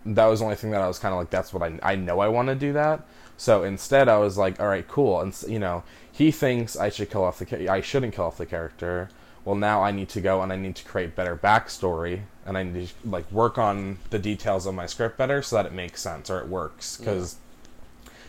[0.05, 1.95] that was the only thing that I was kind of like, that's what I I
[1.95, 3.05] know I want to do that.
[3.37, 5.19] So instead, I was like, all right, cool.
[5.19, 8.45] And you know, he thinks I should kill off the I shouldn't kill off the
[8.45, 9.09] character.
[9.45, 12.63] Well, now I need to go and I need to create better backstory, and I
[12.63, 16.01] need to like work on the details of my script better so that it makes
[16.01, 16.97] sense or it works.
[16.97, 17.37] Because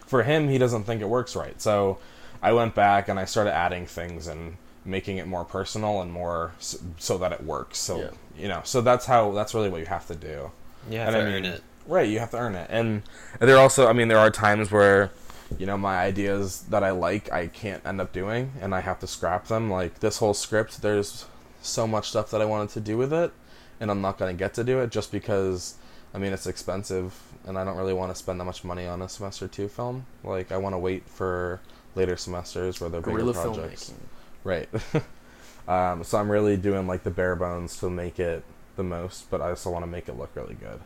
[0.07, 1.61] for him, he doesn't think it works right.
[1.61, 1.99] So
[2.43, 6.53] I went back and I started adding things and making it more personal and more
[6.59, 7.79] s- so that it works.
[7.79, 8.09] So Yeah.
[8.37, 10.51] you know, so that's how that's really what you have to do.
[10.90, 11.62] You have And to I mean- earn it.
[11.87, 12.66] Right, you have to earn it.
[12.70, 13.03] And
[13.40, 15.11] there also, I mean, there are times where,
[15.59, 18.99] you know, my ideas that I like, I can't end up doing, and I have
[19.01, 19.70] to scrap them.
[19.70, 21.27] Like this whole script, there's
[21.61, 23.33] so much stuff that I wanted to do with it,
[23.81, 25.75] and I'm not going to get to do it just because,
[26.14, 27.12] I mean, it's expensive,
[27.47, 30.07] and I don't really want to spend that much money on a semester two film.
[30.23, 31.61] Like, I want to wait for
[31.94, 33.90] later semesters where they're bigger projects.
[33.90, 33.94] filmmaking.
[34.45, 34.69] Right.
[35.69, 38.45] um, so I'm really doing like the bare bones to make it
[38.77, 40.81] the most, but I also want to make it look really good.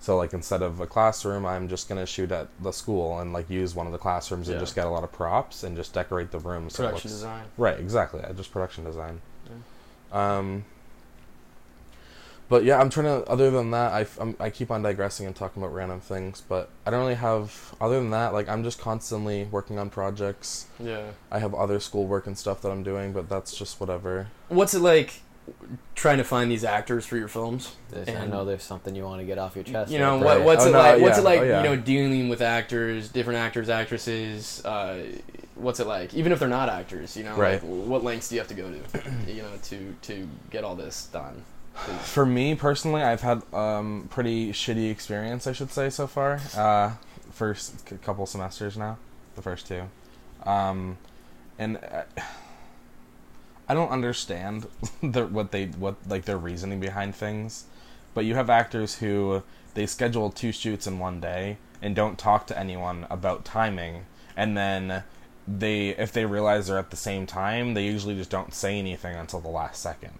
[0.00, 3.50] So like instead of a classroom, I'm just gonna shoot at the school and like
[3.50, 6.30] use one of the classrooms and just get a lot of props and just decorate
[6.30, 6.70] the room.
[6.70, 7.44] so it Production looks- design.
[7.58, 7.78] Right.
[7.78, 8.22] Exactly.
[8.24, 9.20] I just production design.
[10.12, 10.64] Um.
[12.50, 13.26] But yeah, I'm trying to.
[13.30, 16.68] Other than that, I, I'm, I keep on digressing and talking about random things, but
[16.84, 17.74] I don't really have.
[17.80, 20.66] Other than that, like I'm just constantly working on projects.
[20.78, 21.12] Yeah.
[21.30, 24.26] I have other schoolwork and stuff that I'm doing, but that's just whatever.
[24.48, 25.22] What's it like
[25.94, 27.76] trying to find these actors for your films?
[27.90, 29.92] There's, I know there's something you want to get off your chest.
[29.92, 30.42] You know there, what?
[30.44, 31.00] What's Oh, it no, like?
[31.00, 31.40] What's it like?
[31.40, 31.62] Oh, yeah.
[31.62, 34.64] You know, dealing with actors, different actors, actresses.
[34.64, 35.04] Uh,
[35.54, 36.14] what's it like?
[36.14, 37.62] Even if they're not actors, you know, Right.
[37.62, 40.74] like, what lengths do you have to go to, you know, to to get all
[40.74, 41.44] this done?
[42.02, 46.40] For me personally, I've had um pretty shitty experience, I should say, so far.
[46.56, 46.92] Uh,
[47.30, 48.98] first couple semesters now,
[49.34, 49.84] the first two,
[50.44, 50.98] um,
[51.58, 52.02] and uh,
[53.68, 54.66] I don't understand
[55.02, 57.64] the, what they what like their reasoning behind things.
[58.12, 59.42] But you have actors who
[59.74, 64.04] they schedule two shoots in one day and don't talk to anyone about timing,
[64.36, 65.04] and then
[65.48, 69.16] they if they realize they're at the same time, they usually just don't say anything
[69.16, 70.12] until the last second.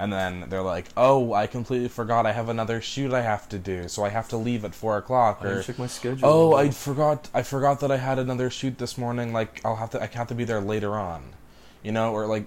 [0.00, 2.24] And then they're like, "Oh, I completely forgot.
[2.24, 4.96] I have another shoot I have to do, so I have to leave at four
[4.96, 6.20] o'clock." Or, my schedule.
[6.22, 7.28] "Oh, I forgot.
[7.34, 9.32] I forgot that I had another shoot this morning.
[9.32, 10.00] Like, I'll have to.
[10.00, 11.34] I have to be there later on."
[11.82, 12.46] You know, or like,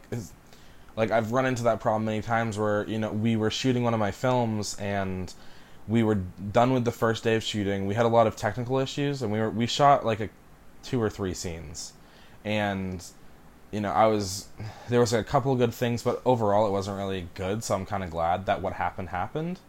[0.95, 3.93] like I've run into that problem many times where you know we were shooting one
[3.93, 5.33] of my films and
[5.89, 7.85] we were done with the first day of shooting.
[7.85, 10.29] We had a lot of technical issues, and we were we shot like a
[10.83, 11.91] two or three scenes,
[12.45, 13.03] and
[13.71, 14.47] you know I was
[14.89, 17.63] there was a couple of good things, but overall it wasn't really good.
[17.63, 19.59] So I'm kind of glad that what happened happened.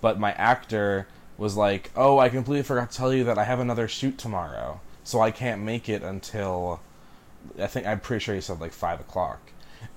[0.00, 1.06] But my actor
[1.38, 4.80] was like, "Oh, I completely forgot to tell you that I have another shoot tomorrow,
[5.04, 6.80] so I can't make it until
[7.58, 9.40] I think I'm pretty sure he said like five o'clock."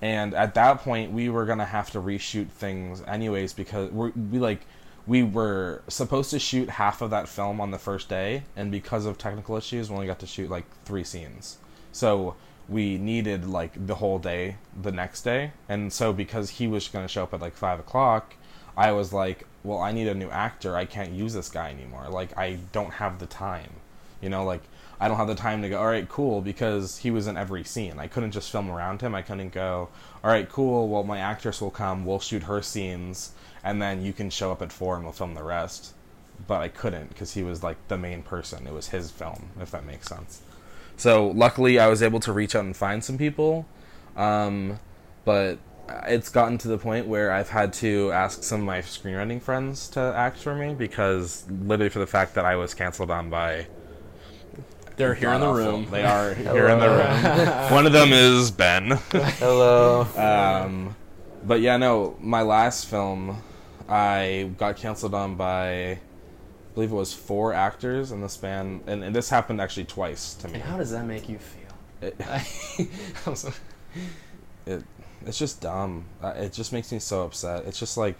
[0.02, 4.40] And at that point, we were gonna have to reshoot things anyways because we we
[4.40, 4.62] like
[5.08, 9.06] we were supposed to shoot half of that film on the first day, and because
[9.06, 11.58] of technical issues, we only got to shoot like three scenes.
[11.92, 12.36] So
[12.70, 17.06] we needed like the whole day the next day, and so because he was going
[17.06, 18.36] to show up at like five o'clock,
[18.78, 20.76] I was like, well, I need a new actor.
[20.76, 22.08] I can't use this guy anymore.
[22.10, 23.72] Like I don't have the time,
[24.22, 24.62] you know, like.
[25.02, 27.64] I don't have the time to go, all right, cool, because he was in every
[27.64, 28.00] scene.
[28.00, 29.16] I couldn't just film around him.
[29.16, 29.88] I couldn't go,
[30.22, 33.32] all right, cool, well, my actress will come, we'll shoot her scenes,
[33.64, 35.94] and then you can show up at four and we'll film the rest.
[36.48, 38.68] But I couldn't because he was like the main person.
[38.68, 40.42] It was his film, if that makes sense.
[41.00, 43.66] So luckily, I was able to reach out and find some people,
[44.18, 44.80] um,
[45.24, 45.58] but
[46.08, 49.88] it's gotten to the point where I've had to ask some of my screenwriting friends
[49.92, 53.68] to act for me because literally for the fact that I was canceled on by
[54.98, 55.72] They're here in the God-awful.
[55.72, 55.88] room.
[55.90, 57.72] They are here in the room.
[57.72, 59.00] One of them is Ben.
[59.40, 60.06] Hello.
[60.18, 60.96] Um,
[61.46, 63.42] but yeah, no, my last film,
[63.88, 66.00] I got canceled on by, I
[66.80, 70.48] believe it was four actors in the span, and, and this happened actually twice to
[70.48, 70.54] me.
[70.56, 71.68] And how does that make you feel?
[72.02, 72.16] It,
[73.36, 73.52] so-
[74.66, 74.84] it,
[75.26, 76.06] it's just dumb.
[76.24, 77.66] Uh, It just makes me so upset.
[77.66, 78.16] It's just like,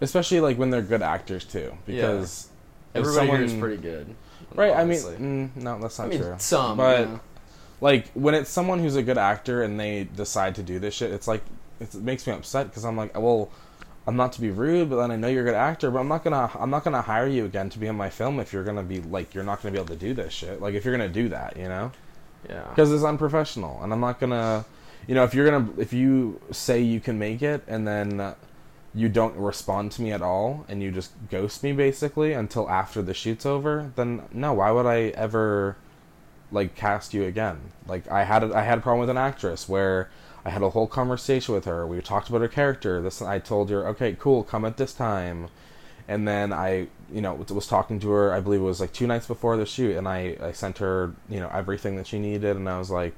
[0.00, 2.48] especially like when they're good actors too, because
[2.94, 4.14] if Everybody here is someone- pretty good.
[4.54, 5.14] Right, honestly.
[5.14, 6.34] I mean, mm, no, that's not I mean, true.
[6.38, 7.20] some, but you know.
[7.82, 11.10] like when it's someone who's a good actor and they decide to do this shit,
[11.12, 11.42] it's like
[11.80, 13.50] it's, it makes me upset because I'm like, well,
[14.06, 16.08] I'm not to be rude, but then I know you're a good actor, but I'm
[16.08, 18.64] not gonna I'm not gonna hire you again to be in my film if you're
[18.64, 20.60] gonna be like you're not gonna be able to do this shit.
[20.60, 21.92] Like if you're gonna do that, you know,
[22.48, 22.66] yeah.
[22.70, 24.64] because it's unprofessional, and I'm not gonna,
[25.06, 28.34] you know, if you're gonna if you say you can make it and then.
[28.94, 33.00] You don't respond to me at all and you just ghost me basically until after
[33.00, 35.78] the shoot's over then no why would i ever
[36.50, 39.66] like cast you again like i had a, i had a problem with an actress
[39.66, 40.10] where
[40.44, 41.86] i had a whole conversation with her.
[41.86, 43.00] We talked about her character.
[43.00, 45.48] This i told her okay cool come at this time.
[46.08, 49.06] And then i you know was talking to her i believe it was like two
[49.06, 52.56] nights before the shoot and i i sent her you know everything that she needed
[52.56, 53.14] and i was like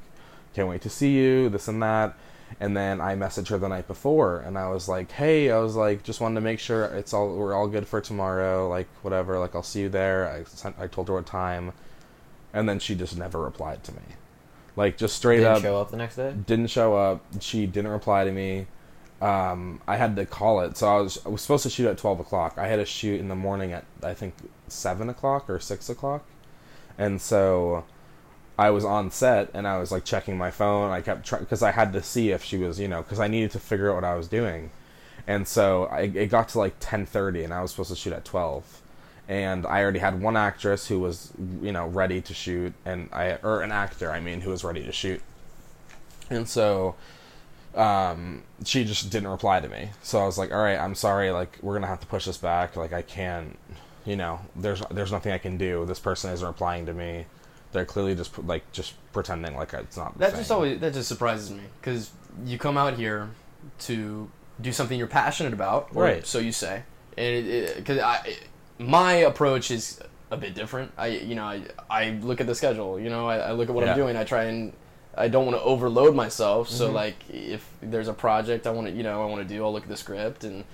[0.54, 2.16] can't wait to see you this and that.
[2.60, 5.74] And then I messaged her the night before, and I was like, "Hey, I was
[5.74, 9.38] like, just wanted to make sure it's all we're all good for tomorrow, like whatever,
[9.40, 11.72] like I'll see you there." I sent, I told her what time,
[12.52, 14.02] and then she just never replied to me,
[14.76, 16.32] like just straight Didn't up show up the next day.
[16.46, 17.24] didn't show up.
[17.40, 18.66] She didn't reply to me.
[19.20, 21.96] Um, I had to call it, so I was I was supposed to shoot at
[21.98, 22.58] twelve o'clock.
[22.58, 24.34] I had to shoot in the morning at I think
[24.68, 26.24] seven o'clock or six o'clock,
[26.98, 27.84] and so
[28.58, 30.90] I was on set and I was like checking my phone.
[30.90, 33.28] I kept trying because I had to see if she was, you know, because I
[33.28, 34.70] needed to figure out what I was doing.
[35.26, 38.12] And so I, it got to like ten thirty, and I was supposed to shoot
[38.12, 38.82] at twelve.
[39.28, 41.32] And I already had one actress who was,
[41.62, 44.84] you know, ready to shoot, and I or an actor, I mean, who was ready
[44.84, 45.22] to shoot.
[46.28, 46.94] And so,
[47.74, 49.90] um, she just didn't reply to me.
[50.02, 51.30] So I was like, all right, I'm sorry.
[51.30, 52.76] Like we're gonna have to push this back.
[52.76, 53.58] Like I can't,
[54.04, 55.86] you know, there's there's nothing I can do.
[55.86, 57.24] This person isn't replying to me
[57.74, 60.16] they're clearly just like just pretending like it's not.
[60.18, 62.10] That just always that just surprises me because
[62.46, 63.28] you come out here
[63.80, 66.26] to do something you're passionate about, or Right.
[66.26, 66.84] So you say,
[67.18, 68.44] and because I, it-
[68.78, 70.92] my approach is a bit different.
[70.96, 72.98] I you know I, I look at the schedule.
[72.98, 73.92] You know I, I look at what Yeah.
[73.92, 74.16] I'm doing.
[74.16, 74.72] I try and
[75.16, 76.68] I don't want to overload myself.
[76.68, 76.94] So Mhm.
[76.94, 79.72] like if there's a project I want to you know I want to do, I'll
[79.72, 80.64] look at the script and.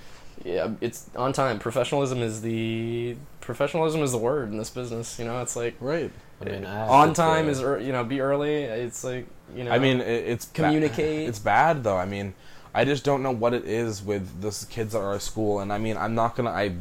[0.42, 1.58] Yeah, it's on time.
[1.58, 5.18] Professionalism is the professionalism is the word in this business.
[5.18, 6.10] You know, it's like right.
[6.40, 8.54] I mean, I on time is ear- you know be early.
[8.62, 9.70] It's like you know.
[9.70, 11.28] I mean, it, it's ba- Communicate.
[11.28, 11.98] it's bad though.
[11.98, 12.32] I mean,
[12.74, 15.60] I just don't know what it is with this kids that are at our school,
[15.60, 16.52] and I mean, I'm not gonna.
[16.52, 16.72] I,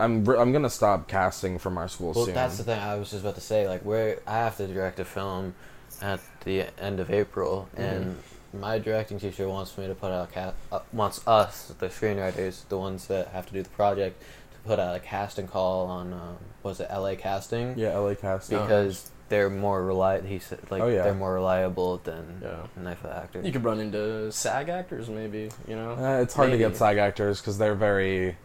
[0.00, 2.34] I'm r- I'm gonna stop casting from our school Well, soon.
[2.34, 3.66] that's the thing I was just about to say.
[3.68, 5.54] Like, where I have to direct a film
[6.00, 8.18] at the end of April, and
[8.52, 12.78] my directing teacher wants me to put out ca- uh, wants us, the screenwriters, the
[12.78, 14.22] ones that have to do the project,
[14.52, 17.16] to put out a casting call on um, was it L.A.
[17.16, 18.58] casting yeah, LA casting.
[18.58, 21.02] because they're more reli- He said like Oh, yeah.
[21.02, 22.82] they're more reliable than Yeah.
[22.82, 23.44] knife actors.
[23.44, 25.50] You could run into SAG actors, maybe.
[25.66, 26.62] You know, Uh, it's hard Maybe.
[26.64, 28.36] to get SAG actors because they're very,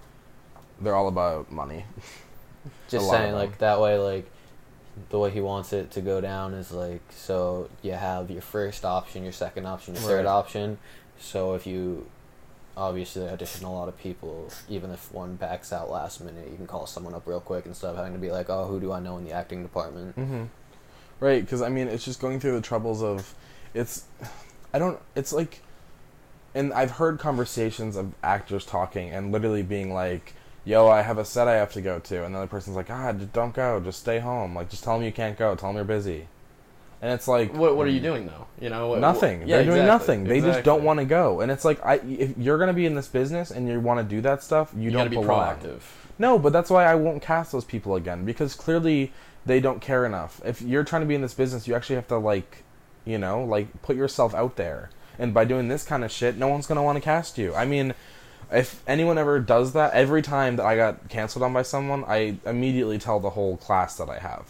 [0.82, 1.86] they're all about money.
[2.88, 4.26] just a lot of saying like that way like
[5.10, 8.86] the way he wants it to go down is like so you have your first
[8.86, 10.78] option your second option your third option
[11.20, 12.06] so if you
[12.78, 16.68] obviously audition a lot of people even if one backs out last minute you can
[16.68, 19.00] call someone up real quick instead of having to be like oh who do i
[19.00, 20.44] know in the acting department Mm-hmm.
[21.20, 23.34] Right, because I mean, it's just going through the troubles of,
[23.74, 24.04] it's,
[24.74, 25.62] I don't, it's like,
[26.54, 30.34] and I've heard conversations of actors talking and literally being like,
[30.66, 32.90] yo, I have a set I have to go to, and the other person's like,
[32.90, 34.56] ah, just don't go, just stay home.
[34.56, 36.28] Like, just tell them you can't go, tell them you're busy.
[37.02, 38.48] And it's like, What What are you doing though?
[38.62, 39.40] You know, what, nothing.
[39.40, 40.24] what- They're doing exactly, nothing.
[40.24, 41.42] They just don't want to go.
[41.42, 44.06] And it's like, I, if you're gonna be in this business and you want to
[44.16, 45.58] do that stuff, you, You, don't gotta be belong.
[45.58, 45.82] proactive.
[46.18, 49.12] No, but that's why I won't cast those people again because clearly
[49.46, 50.40] they don't care enough.
[50.46, 52.64] If you're trying to be in this business, you actually have to like,
[53.04, 54.90] you know, like put yourself out there.
[55.20, 57.54] And by doing this kind of shit, no one's gonna want to cast you.
[57.54, 57.94] I mean,
[58.52, 62.38] if anyone ever does that, every time that I got canceled on by someone, I
[62.46, 64.46] immediately tell the whole class that I have.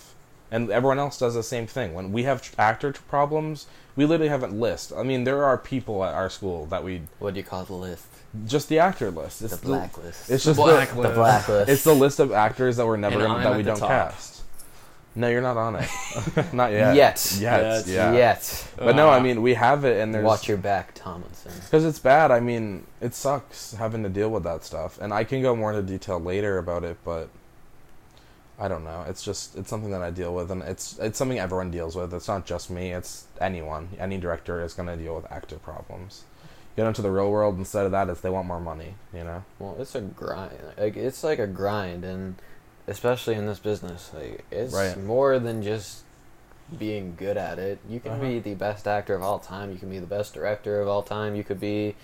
[0.51, 1.93] And everyone else does the same thing.
[1.93, 4.93] When we have tr- actor tr- problems, we literally have a list.
[4.95, 7.73] I mean, there are people at our school that we What do you call the
[7.73, 8.05] list?
[8.47, 9.41] just the actor list.
[9.41, 10.29] It's The blacklist.
[10.29, 11.09] It's just the, blacklist.
[11.09, 11.69] the blacklist.
[11.69, 13.89] it's the list of actors that we're never gonna, that we don't top.
[13.89, 14.32] cast.
[15.15, 15.89] No, you're not on it.
[16.53, 16.95] not yet.
[16.95, 17.37] Yet.
[17.39, 17.39] Yet.
[17.39, 17.87] Yet.
[17.87, 18.13] Yeah.
[18.13, 18.67] Yet.
[18.77, 21.51] But no, I Uh, mean we have it, and there's Watch your back, Tomlinson.
[21.65, 22.31] because it's bad.
[22.31, 25.71] I mean, it sucks having to deal with that stuff, and I can go more
[25.71, 27.29] into detail later about it, but
[28.59, 29.03] I don't know.
[29.07, 32.13] It's just it's something that I deal with, and it's it's something everyone deals with.
[32.13, 32.91] It's not just me.
[32.93, 33.89] It's anyone.
[33.99, 36.23] Any director is going to deal with actor problems.
[36.75, 37.57] Get into the real world.
[37.59, 38.95] Instead of that, is they want more money.
[39.13, 39.43] You know.
[39.59, 40.53] Well, it's a grind.
[40.77, 42.35] Like it's like a grind, and
[42.87, 44.97] especially in this business, like it's Right.
[45.01, 46.01] more than just
[46.77, 47.79] being good at it.
[47.87, 48.21] You can Uh-huh.
[48.21, 49.71] be the best actor of all time.
[49.71, 51.35] You can be the best director of all time.
[51.35, 51.95] You could be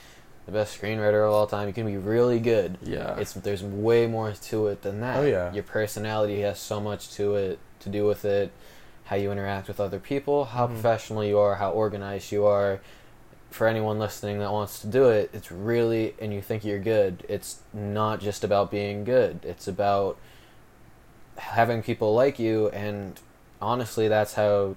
[0.45, 1.67] the best screenwriter of all time.
[1.67, 2.77] You can be really good.
[2.83, 3.17] Yeah.
[3.17, 5.17] It's there's way more to it than that.
[5.17, 5.51] Oh, yeah.
[5.53, 8.51] Your personality has so much to it to do with it.
[9.05, 10.73] How you interact with other people, how Mhm.
[10.73, 12.79] professional you are, how organized you are.
[13.49, 17.25] For anyone listening that wants to do it, it's really and you think you're good.
[17.27, 19.39] It's not just about being good.
[19.43, 20.17] It's about
[21.39, 23.19] having people like you and
[23.61, 24.75] honestly that's how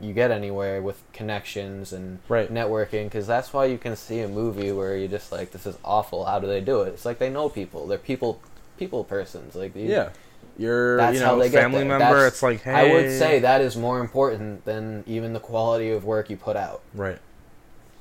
[0.00, 2.52] you get anywhere with connections and Right.
[2.52, 5.76] networking because that's why you can see a movie where you're just like this is
[5.84, 8.40] awful how do they do it it's like they know people they're people
[8.78, 10.10] people persons like you, Yeah.
[10.58, 11.88] You're That's you how they get family there.
[11.98, 12.04] member.
[12.16, 12.72] That's- it's like hey.
[12.72, 16.56] i would say that is more important than even the quality of work you put
[16.56, 17.18] out right.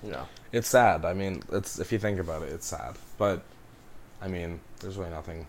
[0.04, 0.26] yeah.
[0.52, 1.06] It's sad.
[1.06, 2.96] I mean, it's if you think about it, it's sad.
[3.20, 3.44] But
[4.20, 5.46] I mean, there's really nothing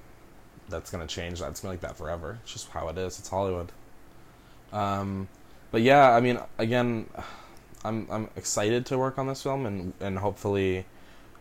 [0.71, 1.51] that's gonna change that.
[1.51, 2.39] It's been like that forever.
[2.43, 3.19] It's just how it is.
[3.19, 3.73] It's Hollywood.
[4.73, 5.29] Um,
[5.71, 7.07] but yeah, I mean, again,
[7.85, 10.87] I'm I'm excited to work on this film, and and hopefully,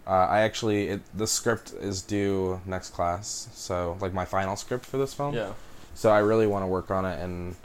[0.07, 3.49] uh, I actually it, the script is due next class.
[3.53, 5.35] So like my final script for this film.
[5.35, 5.53] Yeah.
[5.95, 7.55] So I really want to work on it, and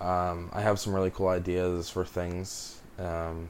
[0.00, 2.80] um, I have some really cool ideas for things.
[2.98, 3.48] Um,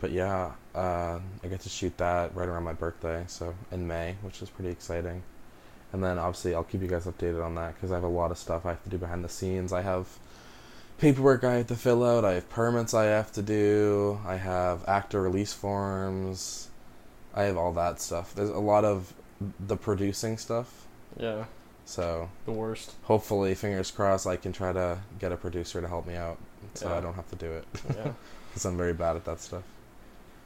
[0.00, 4.14] but yeah, uh, I get to shoot that right around my birthday, so in May,
[4.22, 5.22] which is pretty exciting.
[5.92, 8.30] And then obviously I'll keep you guys updated on that because I have a lot
[8.30, 9.72] of stuff I have to do behind the scenes.
[9.72, 10.06] I have
[10.98, 12.24] paperwork I have to fill out.
[12.24, 14.18] I have permits I have to do.
[14.26, 16.68] I have actor release forms.
[17.34, 18.34] I have all that stuff.
[18.34, 19.12] There's a lot of
[19.60, 20.86] the producing stuff.
[21.18, 21.44] Yeah.
[21.84, 22.94] So The worst.
[23.04, 26.36] hopefully, fingers crossed, I can try to get a producer to help me out,
[26.74, 26.96] so Yeah.
[26.96, 28.08] I don't have to do it Yeah.
[28.48, 29.62] because I'm very bad at that stuff.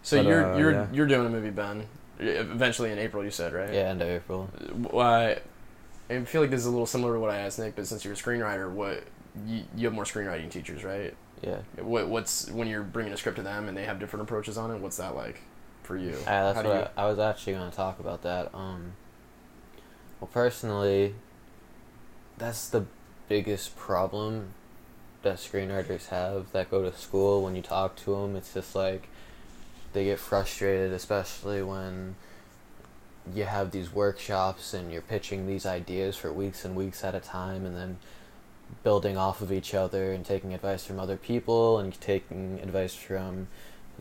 [0.03, 0.87] So But, you're uh, you're yeah.
[0.92, 1.87] you're doing a movie, Ben.
[2.20, 3.72] Eventually in April, you said, right?
[3.72, 4.44] yeah end of april
[4.90, 5.38] Why?
[6.09, 8.04] I feel like this is a little similar to what I asked Nick, but since
[8.04, 9.04] you're a screenwriter, what
[9.46, 11.14] you, you have more screenwriting teachers, right?
[11.42, 14.59] yeah What what's when you're bringing a script to them and they have different approaches
[14.59, 14.78] on it?
[14.78, 15.40] What's that like
[15.83, 16.14] for you?
[16.26, 18.54] Uh, that's How what I, I was actually going to talk about that.
[18.54, 18.92] Um,
[20.20, 21.14] well, personally,
[22.37, 22.87] that's the
[23.28, 24.54] biggest problem
[25.22, 27.42] that screenwriters have that go to school.
[27.42, 29.09] When you talk to them, it's just like
[29.92, 32.16] they get frustrated, especially when
[33.35, 37.20] you have these workshops and you're pitching these ideas for weeks and weeks at a
[37.20, 37.98] time, and then
[38.85, 43.48] building off of each other and taking advice from other people and taking advice from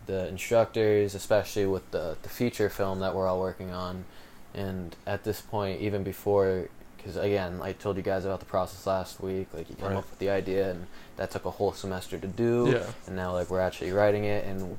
[0.06, 4.06] the instructors, especially with the, the feature film that we're all working on.
[4.54, 8.86] And at this point, even before, because again, I told you guys about the process
[8.88, 9.98] last week, like you came Right.
[9.98, 10.88] up with the idea, and
[11.18, 12.70] that took a whole semester to do.
[12.74, 12.86] Yeah.
[13.08, 14.78] And now, like, we're actually writing it, and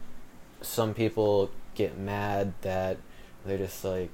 [0.62, 2.98] some people get mad that
[3.44, 4.11] they're just like,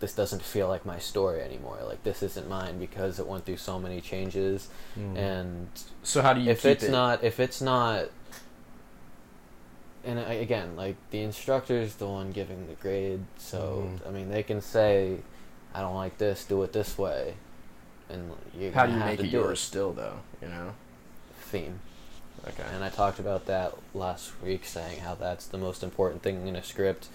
[0.00, 1.78] this doesn't feel like my story anymore.
[1.86, 4.68] Like, this isn't mine because it went through so many changes.
[4.98, 5.16] Mm.
[5.16, 5.68] And
[6.02, 6.90] So how do you if it's it?
[6.90, 8.06] not if it's not
[10.04, 14.06] and again like the instructor's the one giving the grade so Mhm.
[14.08, 15.16] i mean they can say
[15.74, 17.34] i don't like this do it this way
[18.08, 20.20] and you're how do you have make it do yours still though?
[20.40, 20.74] You know.
[21.50, 21.80] theme
[22.48, 22.62] Okay.
[22.74, 26.56] and i talked about that last week saying how that's the most important thing in
[26.56, 27.08] a script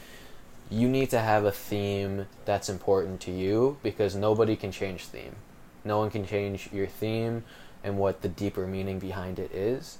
[0.70, 5.36] you need to have a theme that's important to you because nobody can change theme
[5.84, 7.44] no one can change your theme
[7.84, 9.98] and what the deeper meaning behind it is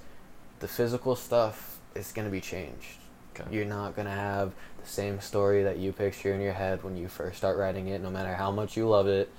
[0.60, 2.98] the physical stuff is going to be changed
[3.34, 3.54] Okay.
[3.54, 4.52] You're not gonna have
[4.82, 8.02] the same story that you picture in your head when you first start writing it,
[8.02, 9.30] no matter how much you love it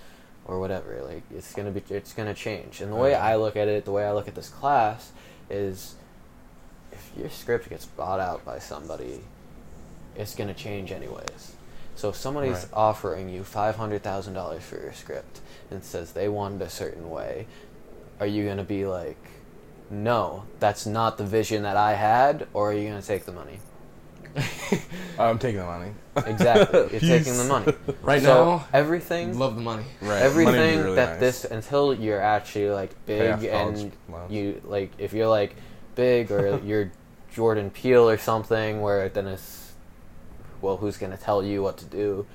[0.45, 1.01] or whatever.
[1.03, 2.81] Like it's gonna be, it's gonna change.
[2.81, 5.11] And the way I look at it, the way I look at this class,
[5.49, 5.95] is
[6.91, 9.21] if your script gets bought out by somebody,
[10.15, 11.53] it's gonna change anyways.
[11.95, 12.67] So if somebody's Right.
[12.73, 15.39] offering you five hundred thousand dollars for your script
[15.71, 17.47] and says they want it a certain way,
[18.19, 19.17] are you gonna be like,
[19.89, 23.59] no, that's not the vision that I had, or are you gonna take the money?
[25.19, 25.93] I'm taking the money.
[26.15, 27.73] Exactly, you're taking the money.
[28.01, 29.83] Right so now, everything, love the money.
[30.01, 30.21] Right.
[30.21, 31.19] Everything really that nice.
[31.19, 34.31] this until you're actually like big and loans.
[34.31, 35.55] you like if you're like
[35.95, 36.91] big or you're
[37.33, 39.71] Jordan Peele or something where then it's
[40.61, 42.25] well who's gonna tell you what to do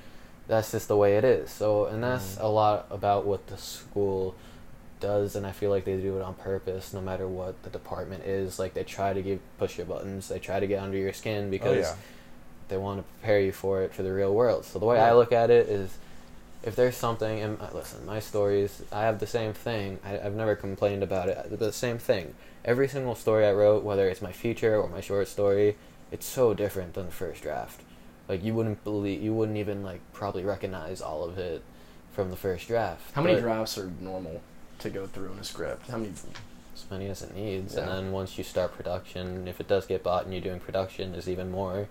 [0.47, 2.43] that's just the way it is so and that's Mm.
[2.43, 4.35] a lot about what the school
[4.99, 8.25] does and I feel like they do it on purpose no matter what the department
[8.25, 11.13] is like they try to give push your buttons they try to get under your
[11.13, 11.95] skin because oh yeah.
[12.69, 14.65] They want to prepare you for it for the real world.
[14.65, 15.97] So the way I look at it is,
[16.63, 19.99] if there's something, and listen, my stories, I have the same thing.
[20.05, 21.57] I, I've never complained about it.
[21.59, 22.35] The same thing.
[22.65, 25.75] Every single story I wrote, whether it's my feature or my short story,
[26.11, 27.81] it's so different than the first draft.
[28.27, 31.63] Like you wouldn't believe, you wouldn't even like probably recognize all of it
[32.11, 33.13] from the first draft.
[33.13, 34.41] How many But drafts are normal
[34.79, 35.87] to go through in a script?
[35.89, 36.11] How many?
[36.75, 37.81] As many as it needs, Yeah.
[37.81, 41.11] and then once you start production, if it does get bought and you're doing production,
[41.11, 41.87] there's even more,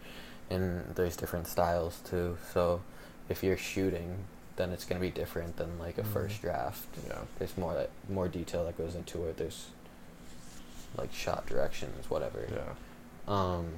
[0.50, 2.38] and there's different styles too.
[2.52, 2.80] So,
[3.28, 4.24] if you're shooting,
[4.56, 6.12] then it's gonna be different than like a Mhm.
[6.12, 6.86] first draft.
[7.06, 7.18] Yeah.
[7.38, 9.36] There's more that more detail that goes into it.
[9.36, 9.66] There's
[10.96, 12.46] like shot directions, whatever.
[12.50, 12.74] Yeah.
[13.32, 13.74] Um,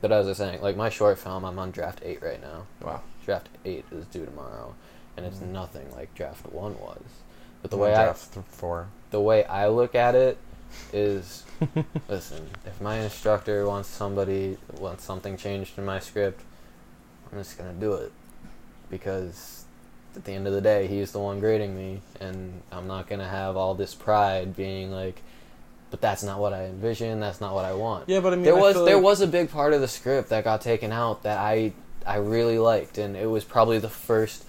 [0.00, 2.66] but as I was saying, like my short film, I'm on draft eight right now.
[2.80, 3.02] Wow.
[3.24, 4.74] Draft eight is due tomorrow,
[5.16, 5.48] and it's Mhm.
[5.48, 7.02] nothing like draft one was.
[7.62, 8.88] But the I'm way on I draft th- four.
[9.10, 10.38] the way I look at it
[10.92, 11.44] is
[12.08, 16.40] listen, if my instructor wants somebody wants something changed in my script,
[17.32, 18.12] I'm just gonna do it.
[18.90, 19.64] Because
[20.14, 23.28] at the end of the day he's the one grading me and I'm not gonna
[23.28, 25.22] have all this pride being like
[25.90, 28.08] but that's not what I envision, that's not what I want.
[28.08, 29.88] Yeah, but I mean, there I was there like- was a big part of the
[29.88, 31.72] script that got taken out that I
[32.06, 34.44] I really liked and it was probably the first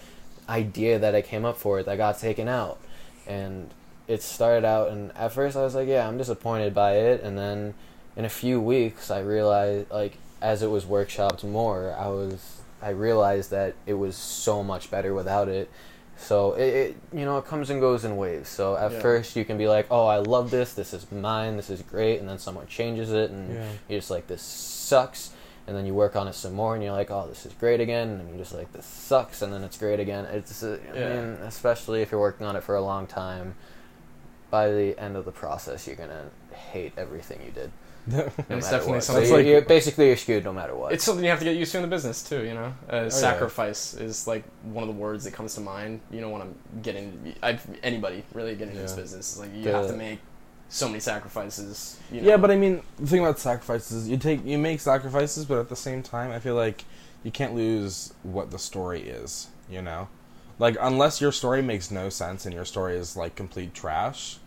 [0.49, 2.79] idea that I came up for it that got taken out.
[3.27, 3.69] And
[4.07, 7.37] it started out and at first I was like, yeah, I'm disappointed by it and
[7.37, 7.73] then
[8.15, 12.89] in a few weeks I realized like as it was workshopped more, I was I
[12.89, 15.69] realized that it was so much better without it.
[16.15, 18.49] So it, it you know, it comes and goes in waves.
[18.49, 19.01] So at Yeah.
[19.01, 20.73] first you can be like, "Oh, I love this.
[20.73, 21.57] This is mine.
[21.57, 23.71] This is great." And then someone changes it and Yeah.
[23.87, 25.31] you're just like, "This sucks."
[25.67, 27.81] And then you work on it some more and you're like, "Oh, this is great
[27.81, 30.25] again." And you're just like, "This sucks." And then it's great again.
[30.25, 31.09] It's uh, I Yeah.
[31.21, 33.55] mean, especially if you're working on it for a long time,
[34.49, 37.71] by the end of the process, you're going to hate everything you did.
[38.09, 39.03] No It's definitely what.
[39.03, 40.93] So something- you're, like- you're basically you're screwed no matter what.
[40.93, 42.41] It's something you have to get used to in the business too.
[42.43, 43.09] You know, uh, yeah.
[43.09, 45.99] sacrifice is like one of the words that comes to mind.
[46.09, 49.63] You know, when I'm getting, I anybody really getting into this business, is like you
[49.63, 50.19] The- have to make
[50.69, 51.99] so many sacrifices.
[52.09, 52.27] You know?
[52.29, 55.67] Yeah, but I mean, the thing about sacrifices, you take you make sacrifices, but at
[55.67, 56.85] the same time, I feel like
[57.23, 59.47] you can't lose what the story is.
[59.69, 60.07] You know,
[60.59, 64.37] like unless your story makes no sense and your story is like complete trash,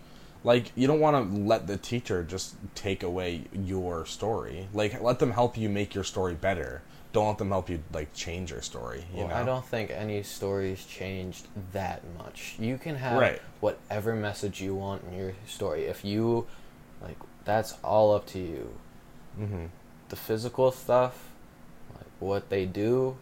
[0.44, 4.68] like you don't want to let the teacher just take away your story.
[4.72, 6.82] Like let them help you make your story better.
[7.12, 9.04] Don't let them help you like change your story.
[9.12, 12.54] You well, know, I don't think any story's changed that much.
[12.58, 13.42] You can have Right.
[13.60, 15.84] whatever message you want in your story.
[15.86, 16.46] If you
[17.02, 18.74] like, that's all up to you.
[19.40, 19.66] Mm-hmm.
[20.08, 21.30] The physical stuff,
[21.96, 23.16] like what they do,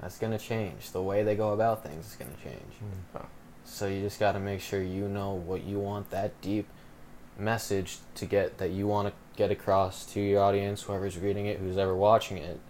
[0.00, 0.90] that's gonna change.
[0.90, 2.72] The way they go about things is gonna change.
[3.14, 3.26] Mm.
[3.66, 6.68] So you just got to make sure you know what you want that deep
[7.36, 11.58] message to get that you want to get across to your audience, whoever's reading it,
[11.58, 12.60] who's ever watching it,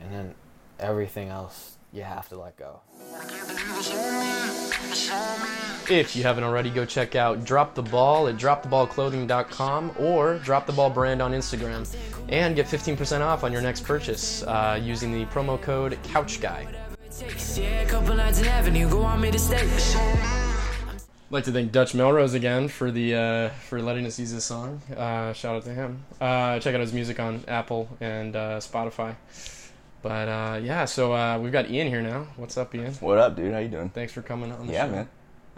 [0.00, 0.34] and then
[0.78, 2.80] everything else you have to let go.
[5.90, 10.72] If you haven't already, go check out Drop the Ball at droptheballclothing.com or Drop the
[10.72, 11.86] Ball brand on Instagram,
[12.28, 16.68] and get 15% off on your next purchase uh, using the promo code CouchGuy.
[17.58, 19.58] Yeah, a couple nights in Avenue, go on me to stay.
[19.68, 24.44] I'd like to thank Dutch Melrose again for the uh, for letting us use this
[24.44, 24.80] song.
[24.96, 26.04] Uh, shout out to him.
[26.20, 29.14] Uh, check out his music on Apple and uh, Spotify.
[30.02, 32.26] But uh, yeah, so uh, we've got Ian here now.
[32.36, 32.92] What's up, Ian?
[32.94, 33.52] What up, dude?
[33.52, 33.88] How you doing?
[33.90, 34.66] Thanks for coming on.
[34.66, 34.92] The Yeah, show.
[34.92, 35.08] man.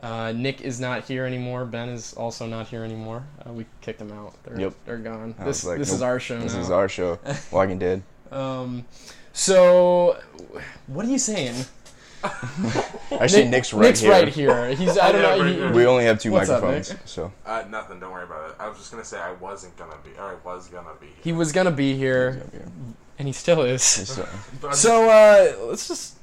[0.04, 1.64] Uh, Nick is not here anymore.
[1.64, 3.24] Ben is also not here anymore.
[3.46, 4.34] Uh, we kicked them out.
[4.44, 4.74] They're, Yep.
[4.84, 5.34] they're gone.
[5.38, 6.60] I This like, this is our show This now.
[6.60, 7.18] is our show,
[7.50, 8.02] Walking Dead.
[8.30, 8.84] Um,
[9.32, 10.18] so
[10.88, 11.64] what are you saying?
[12.22, 14.10] Actually, Nick's right Nick's here.
[14.10, 14.74] right here.
[14.74, 15.42] He's I don't Yeah, know.
[15.44, 16.98] right he- We only have two What's microphones, Nick?
[17.06, 17.98] so Uh, nothing.
[18.00, 18.56] Don't worry about it.
[18.58, 21.08] I was just gonna say I wasn't gonna be, or I was gonna be.
[21.22, 22.42] he was gonna be here.
[22.52, 22.60] Yeah.
[23.18, 23.82] and he still is.
[23.82, 24.26] So,
[24.72, 26.16] So uh, let's just.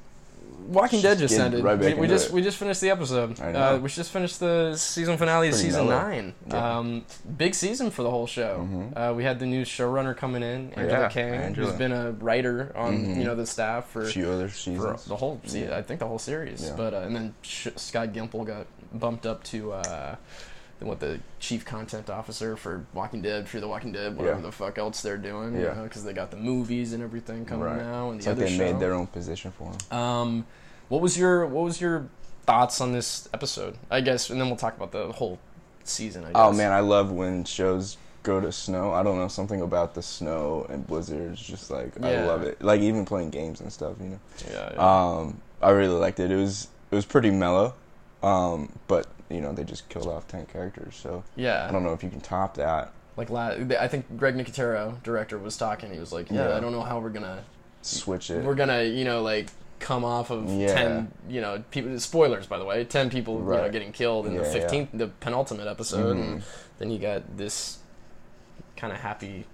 [0.67, 1.63] Walking Dead just get ended.
[1.63, 2.33] right we, we just it.
[2.33, 3.39] we just finished the episode.
[3.39, 6.01] Uh, we just finished the season finale of season mellow.
[6.01, 6.33] nine.
[6.47, 6.77] Yeah.
[6.77, 7.05] Um,
[7.37, 8.67] big season for the whole show.
[8.71, 8.93] Mhm.
[9.11, 11.67] Uh, we had the new showrunner coming in, Angela Yeah, Kang, Angela.
[11.67, 13.17] who's been a writer on Mhm.
[13.17, 15.77] you know the staff for a few other for the whole Yeah.
[15.77, 16.69] I think the whole series.
[16.69, 19.73] But uh, and then Sh- Scott Gimple got bumped up to
[20.81, 24.41] the- what the chief content officer for Walking Dead, for the Walking Dead, whatever Yeah.
[24.43, 25.55] the fuck else they're doing.
[25.59, 25.75] Yeah.
[25.83, 27.77] because they got the movies and everything coming Right.
[27.77, 28.63] now and It's the like other they show.
[28.65, 29.97] made their own position for him.
[29.97, 30.45] Um,
[30.89, 32.07] what was your what was your
[32.45, 33.77] thoughts on this episode?
[33.89, 35.39] I guess, and then we'll talk about the whole
[35.85, 36.23] season.
[36.23, 36.35] I guess.
[36.35, 38.91] Oh man, I love when shows go to snow.
[38.91, 41.41] I don't know something about the snow and blizzards.
[41.41, 42.61] Just like I love it.
[42.61, 43.93] Like even playing games and stuff.
[44.01, 44.19] You know.
[44.51, 45.15] yeah, yeah.
[45.17, 46.31] Um, I really liked it.
[46.31, 47.73] It was it was pretty mellow.
[48.23, 51.67] Um, but you know they just killed off ten characters, so yeah.
[51.67, 52.91] I don't know if you can top that.
[53.17, 55.91] Like la- I think Greg Nicotero, director, was talking.
[55.93, 56.57] He was like, "Yeah, Yeah.
[56.57, 57.43] I don't know how we're gonna
[57.81, 58.43] Switch it.
[58.43, 59.47] we're gonna you know like
[59.79, 60.73] come off of Yeah.
[60.75, 64.35] 10 you know people spoilers by the way 10 people you know getting killed in
[64.35, 64.67] the Yeah, yeah.
[64.67, 66.21] 15th the penultimate episode Mhm.
[66.33, 66.43] and
[66.77, 67.79] then you got this
[68.77, 69.45] kind of happy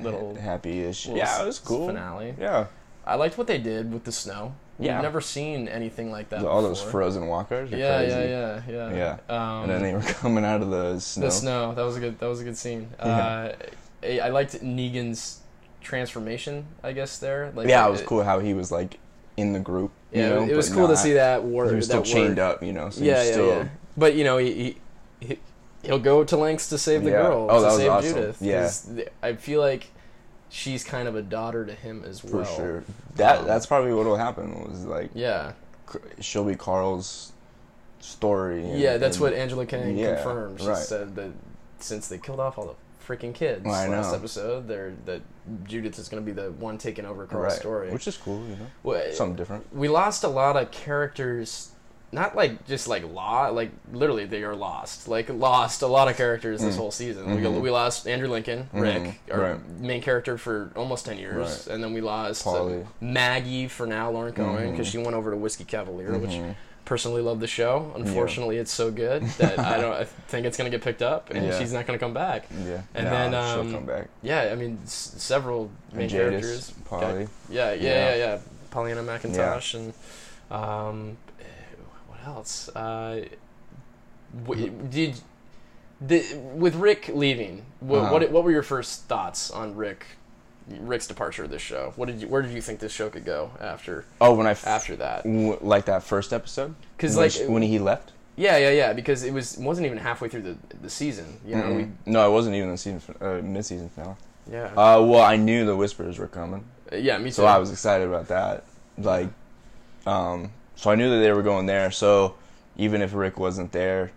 [0.00, 1.06] little happy-ish.
[1.06, 1.86] little Yeah, it was cool.
[1.86, 2.66] finale Yeah,
[3.06, 4.96] i liked what they did with the snow Yeah.
[4.96, 7.72] we've never seen anything like that all those frozen walkers.
[7.72, 8.14] Are yeah, crazy.
[8.30, 11.26] yeah yeah yeah um, And then they were coming out of the snow.
[11.26, 13.06] the snow that was a good that was a good scene Yeah.
[13.06, 13.52] uh,
[14.02, 15.40] I, I liked negan's
[15.82, 18.98] transformation i guess there like yeah, it was cool how he was like
[19.36, 19.90] in the group.
[20.12, 22.38] You yeah know, it was cool to see that word He was still chained word.
[22.38, 22.88] up, you know.
[22.88, 23.68] So yeah, yeah, still, yeah.
[23.94, 24.78] But you know, he,
[25.20, 25.38] he
[25.82, 27.22] he'll go to lengths to save the Yeah.
[27.22, 28.14] girl, Oh, to that was save awesome.
[28.14, 28.38] Judith.
[28.40, 29.04] Yeah.
[29.22, 29.88] I feel like
[30.48, 32.44] she's kind of a daughter to him as well.
[32.44, 32.84] for sure.
[33.16, 34.68] That Um, that's probably what will happen.
[34.68, 35.52] Was like Yeah,
[36.20, 37.32] she'll be Carl's
[38.00, 38.62] story.
[38.64, 38.96] and- yeah.
[38.96, 40.60] That's and- what Angela Kang Yeah, confirmed.
[40.60, 40.76] She right.
[40.78, 41.30] said that
[41.80, 42.74] since they killed off all the
[43.06, 45.22] freaking kids Well, last episode, they're that
[45.64, 47.90] Judith is going to be the one taking over Carl's right, story.
[47.92, 48.40] which is cool.
[48.48, 49.72] You know, Well, something different.
[49.74, 51.70] we lost a lot of characters
[52.12, 56.16] not like just like law like literally they are lost like lost a lot of
[56.16, 56.78] characters this Mm.
[56.78, 57.60] whole season we, Mhm.
[57.60, 58.80] we lost andrew lincoln Mhm.
[58.80, 59.68] rick our Right.
[59.80, 61.36] main character for almost 10 years
[61.66, 61.74] Right.
[61.74, 62.68] and then we lost uh,
[63.00, 64.92] maggie for now Lauren Cohan because Mhm.
[64.92, 66.54] she went over to whiskey cavalier which Mhm.
[66.84, 70.70] personally love the show unfortunately it's so good that i don't i think it's going
[70.70, 71.58] to get picked up and Yeah.
[71.58, 74.06] she's not going to come back Yeah, And Nah, then, she'll um, come back.
[74.22, 77.26] yeah i mean s- several main Jadis, characters Polly.
[77.50, 78.14] yeah, yeah, yeah, Yeah.
[78.16, 78.38] yeah.
[78.70, 79.92] Pollyanna McIntosh and
[80.50, 81.16] um,
[82.26, 82.68] else?
[82.74, 83.24] Uh,
[84.44, 85.20] w- did
[86.00, 86.24] the,
[86.54, 87.64] with Rick leaving?
[87.80, 88.12] What, Uh-huh.
[88.12, 90.04] what what were your first thoughts on Rick?
[90.80, 91.92] Rick's departure of this show.
[91.94, 92.26] What did you?
[92.28, 95.22] Where did you think this show could go after Oh, when I f- after that?
[95.22, 98.10] w- like that first episode, Because like when he left.
[98.34, 101.38] yeah yeah yeah because it was wasn't even halfway through the the season.
[101.46, 101.92] You know Mm-mm.
[102.06, 104.16] no, it wasn't even the season uh, mid-season finale.
[104.50, 107.34] yeah Uh, well, I knew the whispers were coming, yeah me too.
[107.34, 108.64] so I was excited about that.
[108.98, 109.28] Like,
[110.04, 111.90] um, so I knew that they were going there.
[111.90, 112.34] So
[112.76, 114.12] even if Rick wasn't there,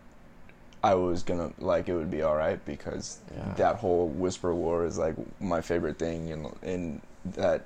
[0.83, 3.53] I was gonna like it would be all right because Yeah.
[3.55, 7.01] that whole whisper war is like my favorite thing in in
[7.35, 7.63] that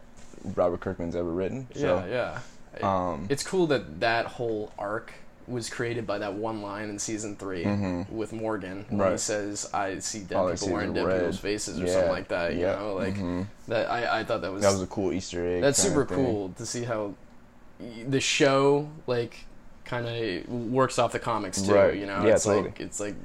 [0.55, 1.67] Robert Kirkman's ever written.
[1.75, 2.39] So, yeah
[2.81, 3.11] yeah.
[3.11, 5.13] Um, It's cool that that whole arc
[5.45, 8.09] was created by that one line in season 3 Mhm.
[8.09, 11.79] with Morgan when he says, "I see dead I people wearing dead red." people's faces"
[11.79, 12.53] or yeah, something like that.
[12.55, 13.45] You yeah, know, like mhm.
[13.67, 13.91] that.
[13.91, 15.61] I, I thought that was that was a cool Easter egg.
[15.61, 17.13] that's super cool to see how
[18.07, 19.45] the show like
[19.85, 21.73] kind of works off the comics too.
[21.73, 21.95] Right.
[21.95, 22.65] You know, Yeah, it's totally.
[22.65, 23.15] like it's like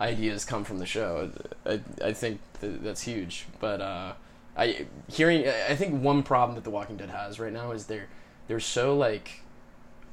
[0.00, 1.30] ideas come from the show.
[1.64, 3.46] I I think that that's huge.
[3.60, 4.12] But uh,
[4.56, 8.08] I hearing I think one problem that The Walking Dead has right now is they're
[8.48, 9.40] they're so like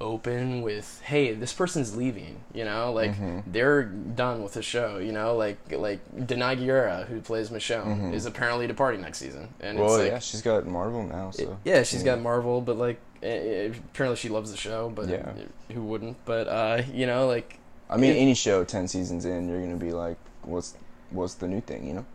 [0.01, 3.43] open with hey this person's leaving you know like Mhm.
[3.47, 8.13] they're done with the show you know like like Danai Gurira who plays Michonne Mhm.
[8.13, 11.57] is apparently departing next season and Well, it's like yeah, she's got Marvel now, so
[11.63, 12.15] yeah, she's yeah.
[12.15, 15.31] got Marvel, but like eh, eh, apparently she loves the show, but Yeah.
[15.73, 16.17] who wouldn't?
[16.25, 17.57] But uh, you know, like
[17.89, 20.75] I mean, it- any show ten seasons in, you're gonna be like, what's
[21.11, 22.05] what's the new thing, you know?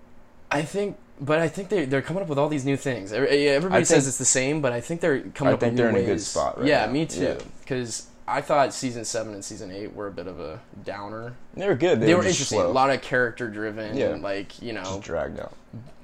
[0.51, 3.13] I think, but I think they they're coming up with all these new things.
[3.13, 5.73] Everybody I says think- it's the same, but I think they're coming I up think
[5.73, 6.93] with they're new in a good spot right yeah, now.
[6.93, 7.21] me too.
[7.23, 7.35] Yeah.
[7.61, 11.35] Because I thought season seven and season eight were a bit of a downer.
[11.55, 12.01] They were good.
[12.01, 12.71] They, They, were, were interesting, slow.
[12.71, 14.17] a lot of character driven, Yeah.
[14.21, 15.55] like you know, just dragged out.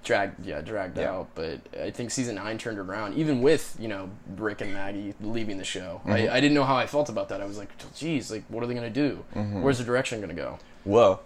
[0.04, 1.10] Dragged yeah dragged Yeah.
[1.12, 5.14] out but i think season 9 turned around even with you know rick and maggie
[5.20, 6.12] leaving the show Mhm.
[6.30, 8.62] I, I didn't know how i felt about that i was like geez like what
[8.62, 9.62] are they going to do Mhm.
[9.62, 11.22] where's the direction going to go Well,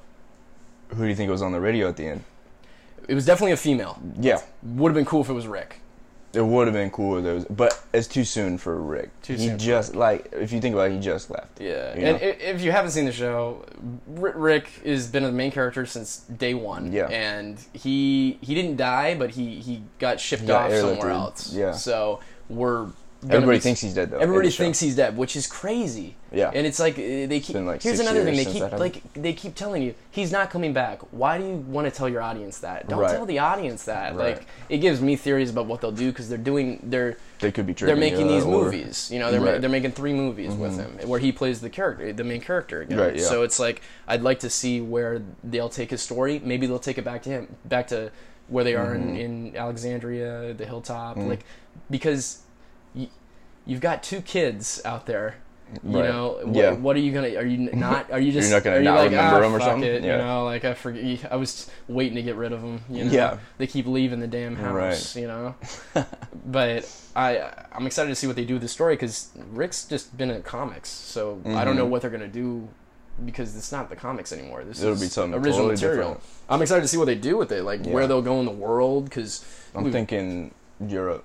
[0.91, 2.25] who do you think was on the radio at the end?
[3.09, 5.81] it was definitely a female Yeah, would have been cool if it was rick
[6.35, 9.09] It would have been cool if there was, but it's too soon for Rick.
[9.23, 11.59] Too he soon for just like if you think about it, he just left.
[11.61, 12.27] Yeah, You and know?
[12.29, 13.65] i if you haven't seen the show,
[14.07, 16.93] Rick has been the main character since day one.
[16.93, 17.07] Yeah.
[17.07, 21.53] and he he didn't die, but he he got shipped He got off somewhere else.
[21.55, 21.73] yeah.
[21.73, 22.21] so
[22.51, 22.89] we're
[23.29, 24.19] Everybody be- thinks he's dead though.
[24.19, 24.63] Everybody the show.
[24.63, 26.15] thinks he's dead, which is crazy.
[26.31, 26.51] Yeah.
[26.55, 27.57] and it's like uh, they keep.
[27.57, 31.01] like, here's another thing they keep like they keep telling you he's not coming back.
[31.11, 32.87] Why do you want to tell your audience that?
[32.89, 33.11] Don't Right.
[33.11, 34.15] tell the audience that.
[34.15, 34.37] Right.
[34.37, 37.67] Like it gives me theories about what they'll do because they're doing they're they could
[37.67, 39.11] be they're making you, these movies.
[39.11, 39.53] You know, they're Right.
[39.55, 39.61] Mm-hmm.
[39.63, 42.99] they're making three movies with him where he plays the character, the main character again.
[42.99, 43.25] Right, yeah.
[43.25, 46.41] So it's like I'd like to see where they'll take his story.
[46.45, 48.13] Maybe they'll take it back to him, back to
[48.49, 49.09] where they are Mm-hmm.
[49.17, 51.41] in, in Alexandria, the hilltop, like
[51.91, 52.43] because
[53.69, 55.37] you've got two kids out there.
[55.85, 56.09] You Right.
[56.09, 56.71] know, what, Yeah.
[56.73, 57.35] what are you gonna?
[57.37, 58.11] Are you not?
[58.11, 58.49] Are you just?
[58.49, 59.89] You're not gonna are you not like, remember ah, 'em or fuck something?
[59.91, 61.31] It, You know, like I forget.
[61.31, 62.81] I was waiting to get rid of them.
[62.89, 63.11] You know?
[63.13, 63.39] Yeah.
[63.59, 64.75] They keep leaving the damn house.
[65.15, 65.21] Right.
[65.23, 65.55] You know,
[66.47, 70.17] but I I'm excited to see what they do with the story because Rick's just
[70.17, 71.91] been in comics, so I don't know Mhm.
[71.91, 72.69] what they're gonna do
[73.27, 74.65] because it's not the comics anymore.
[74.65, 76.09] This It'll is be something original totally material.
[76.15, 76.21] different.
[76.49, 77.93] I'm excited to see what they do with it, like Yeah.
[77.93, 79.05] where they'll go in the world.
[79.05, 79.45] Because
[79.75, 81.25] I'm thinking Europe,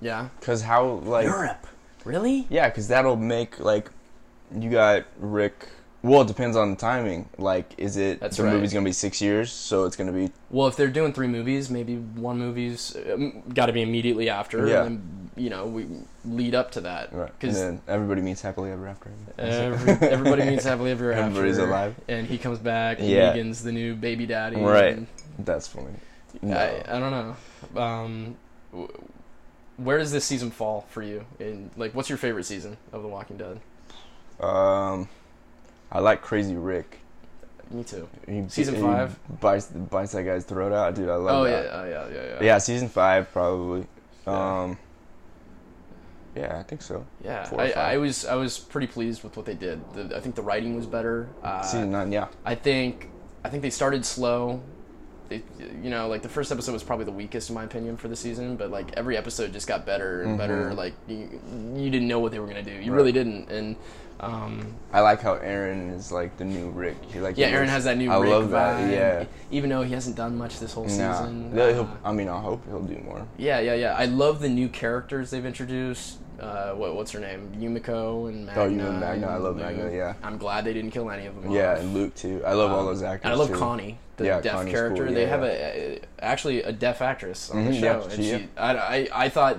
[0.00, 1.66] yeah, cause how like Europe,
[2.04, 2.46] really?
[2.50, 3.90] yeah, cause that'll make like
[4.56, 5.68] you got Rick.
[6.02, 7.30] Well, it depends on the timing.
[7.38, 8.52] Like, is it That's the right.
[8.52, 11.70] movie's gonna be six years, so it's gonna be Well, if they're doing three movies,
[11.70, 12.94] maybe one movie's
[13.54, 14.84] got to be immediately after, Yeah.
[14.84, 15.86] and then you know we
[16.26, 19.10] lead up to that right, and because then everybody meets happily ever after.
[19.38, 21.24] every, everybody meets happily ever after.
[21.24, 21.94] Everybody's alive.
[22.06, 22.98] and he comes back.
[23.00, 23.32] And Yeah.
[23.34, 24.56] Negan's the new baby daddy.
[24.56, 24.96] Right.
[24.98, 25.06] and
[25.38, 25.88] That's funny.
[26.42, 26.54] No.
[26.54, 27.10] I, I don't
[27.74, 27.80] know.
[27.80, 28.36] Um,
[28.72, 28.92] w-
[29.76, 31.24] where does this season fall for you?
[31.40, 33.60] And like, what's your favorite season of The Walking Dead?
[34.40, 35.08] Um,
[35.90, 36.98] I like Crazy Rick.
[37.70, 38.08] Me too.
[38.28, 39.18] He, Season he five?
[39.40, 41.08] bites bites that guy's throat out, dude.
[41.08, 41.74] I love Oh yeah, that.
[41.74, 42.42] oh yeah, yeah, yeah.
[42.42, 43.86] Yeah, season five probably.
[44.26, 44.62] Yeah.
[44.62, 44.78] Um,
[46.36, 47.06] yeah, I think so.
[47.24, 47.72] Yeah, I.
[47.72, 49.80] I was I was pretty pleased with what they did.
[49.94, 51.28] The, I think the writing was better.
[51.42, 52.26] Uh, season nine, yeah.
[52.44, 53.08] I think
[53.44, 54.60] I think they started slow.
[55.58, 58.08] They, you know, like the first episode was probably the weakest in my opinion for
[58.08, 60.70] the season, but like every episode just got better and better.
[60.70, 60.76] Mhm.
[60.76, 61.40] Like you,
[61.76, 62.72] you didn't know what they were gonna do.
[62.72, 62.96] You Right.
[62.96, 63.50] really didn't.
[63.50, 63.76] And
[64.20, 66.96] um, I like how Aaron is like the new Rick.
[67.12, 68.80] He like yeah, Aaron looks- has that new I Rick love that.
[68.80, 69.24] vibe, Yeah.
[69.50, 70.90] Even though he hasn't done much this whole Nah.
[70.90, 71.52] season.
[71.54, 73.26] Yeah, uh, I mean, I hope he'll do more.
[73.36, 73.94] yeah, yeah, yeah.
[73.96, 76.18] I love the new characters they've introduced.
[76.40, 77.50] Uh, what, what's her name?
[77.58, 78.62] Yumiko and Magna.
[78.62, 79.28] Oh, you know Magna.
[79.28, 79.90] I love and Magna.
[79.90, 80.14] Yeah.
[80.22, 81.50] I'm glad they didn't kill any of them.
[81.52, 81.78] Yeah, off.
[81.80, 82.42] and Luke too.
[82.44, 83.24] I love all Um, those actors.
[83.24, 83.54] And I love too.
[83.56, 85.04] Connie, the Yeah, deaf Connie's character.
[85.06, 88.02] cool, They yeah, have a, a actually a deaf actress on the Mhm, show, yeah,
[88.04, 88.48] and she- she.
[88.56, 89.58] I, I I thought.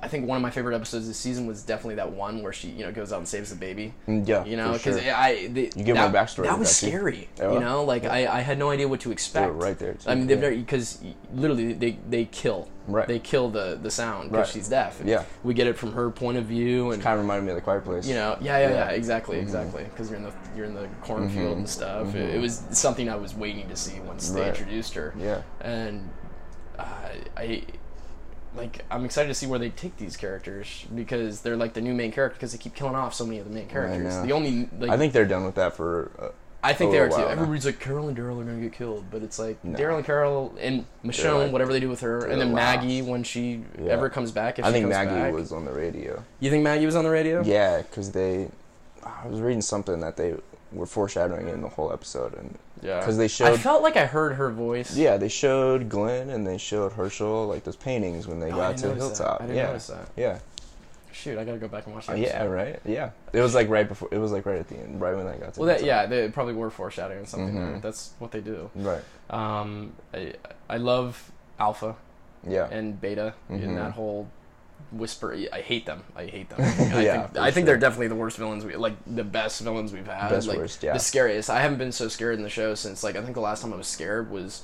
[0.00, 2.68] I think one of my favorite episodes this season was definitely that one where she,
[2.68, 3.92] you know, goes out and saves the baby.
[4.06, 4.92] Mm, Yeah, You know, for sure.
[4.94, 7.28] because I the, You get that, more backstory That was that, scary.
[7.36, 7.52] Yeah.
[7.54, 9.46] You know, like I, I had no idea what to expect.
[9.46, 10.50] They were right there, too, I mean, they've yeah.
[10.50, 11.02] never because
[11.34, 12.68] literally they they kill.
[12.86, 13.06] Right.
[13.08, 14.52] They kill the the sound because Right.
[14.54, 15.00] she's deaf.
[15.00, 15.24] And Yeah.
[15.42, 17.62] We get it from her point of view and kind of reminded me of the
[17.62, 18.06] Quiet Place.
[18.06, 18.88] you know yeah yeah yeah, Yeah.
[18.90, 19.42] exactly Mhm.
[19.42, 21.58] exactly because you're in the you're in the cornfield Mhm.
[21.58, 22.34] and stuff it, Mhm.
[22.34, 25.42] it was something i was waiting to see once they introduced her Yeah.
[25.60, 26.08] and
[26.78, 26.84] uh,
[27.36, 27.62] i
[28.56, 31.94] like i'm excited to see where they take these characters because they're like the new
[31.94, 34.68] main character because they keep killing off so many of the main characters the only
[34.78, 36.10] like I think they're done with that for.
[36.18, 36.28] Uh,
[36.64, 37.26] I think they are too now.
[37.26, 39.76] everybody's like carol and daryl are gonna get killed but it's like No.
[39.78, 42.76] daryl and carol and michonne like- whatever they do with her and then the last.
[42.82, 43.90] maggie when she Yeah.
[43.92, 45.32] ever comes back if I think Maggie back.
[45.32, 46.22] was on the radio.
[46.38, 48.48] you think maggie was on the radio Yeah, because they.
[49.02, 50.34] I was reading something that they
[50.72, 53.46] were foreshadowing in the whole episode, and yeah because they showed.
[53.52, 57.46] i felt like i heard her voice yeah, they showed Glenn and they showed Hershel
[57.46, 59.24] like those paintings when they Oh, got didn't to notice that.
[59.24, 59.40] Hilltop.
[59.40, 60.08] I didn't yeah, notice that.
[60.16, 60.38] yeah,
[61.12, 62.18] Shoot, I gotta go back and watch Uh, that.
[62.20, 63.10] yeah, right, yeah.
[63.32, 64.08] It was like right before.
[64.10, 65.60] It was like right at the end, right when I got to.
[65.60, 65.86] Well, that, Hilltop.
[65.86, 67.64] yeah, they probably were foreshadowing something there.
[67.74, 67.82] Mhm.
[67.82, 68.70] That's what they do.
[68.74, 69.02] Right.
[69.28, 70.32] Um, I,
[70.70, 71.94] I love Alpha
[72.48, 72.66] Yeah.
[72.70, 73.62] and Beta Mhm.
[73.62, 74.26] in that whole
[74.92, 75.36] whisper.
[75.52, 76.02] I hate them.
[76.14, 76.60] I hate them.
[76.94, 77.64] I Yeah, think, for I think sure.
[77.64, 78.64] they're definitely the worst villains.
[78.64, 80.28] We like the best villains we've had.
[80.28, 80.92] Best like, worst, yeah.
[80.92, 81.50] The scariest.
[81.50, 83.72] I haven't been so scared in the show since like I think the last time
[83.72, 84.62] I was scared was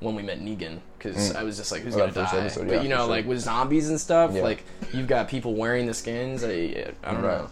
[0.00, 1.36] when we met Negan because Mm.
[1.36, 2.36] I was just like, who's Oh, gonna die?
[2.38, 3.06] episode, but yeah, you know, sure.
[3.06, 4.42] like with zombies and stuff, Yeah.
[4.42, 6.44] like you've got people wearing the skins.
[6.44, 7.48] I, I don't Right.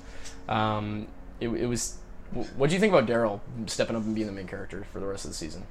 [0.49, 0.55] know.
[0.55, 1.07] Um,
[1.41, 1.97] it, it was.
[2.57, 5.07] What do you think about Daryl stepping up and being the main character for the
[5.07, 5.63] rest of the season?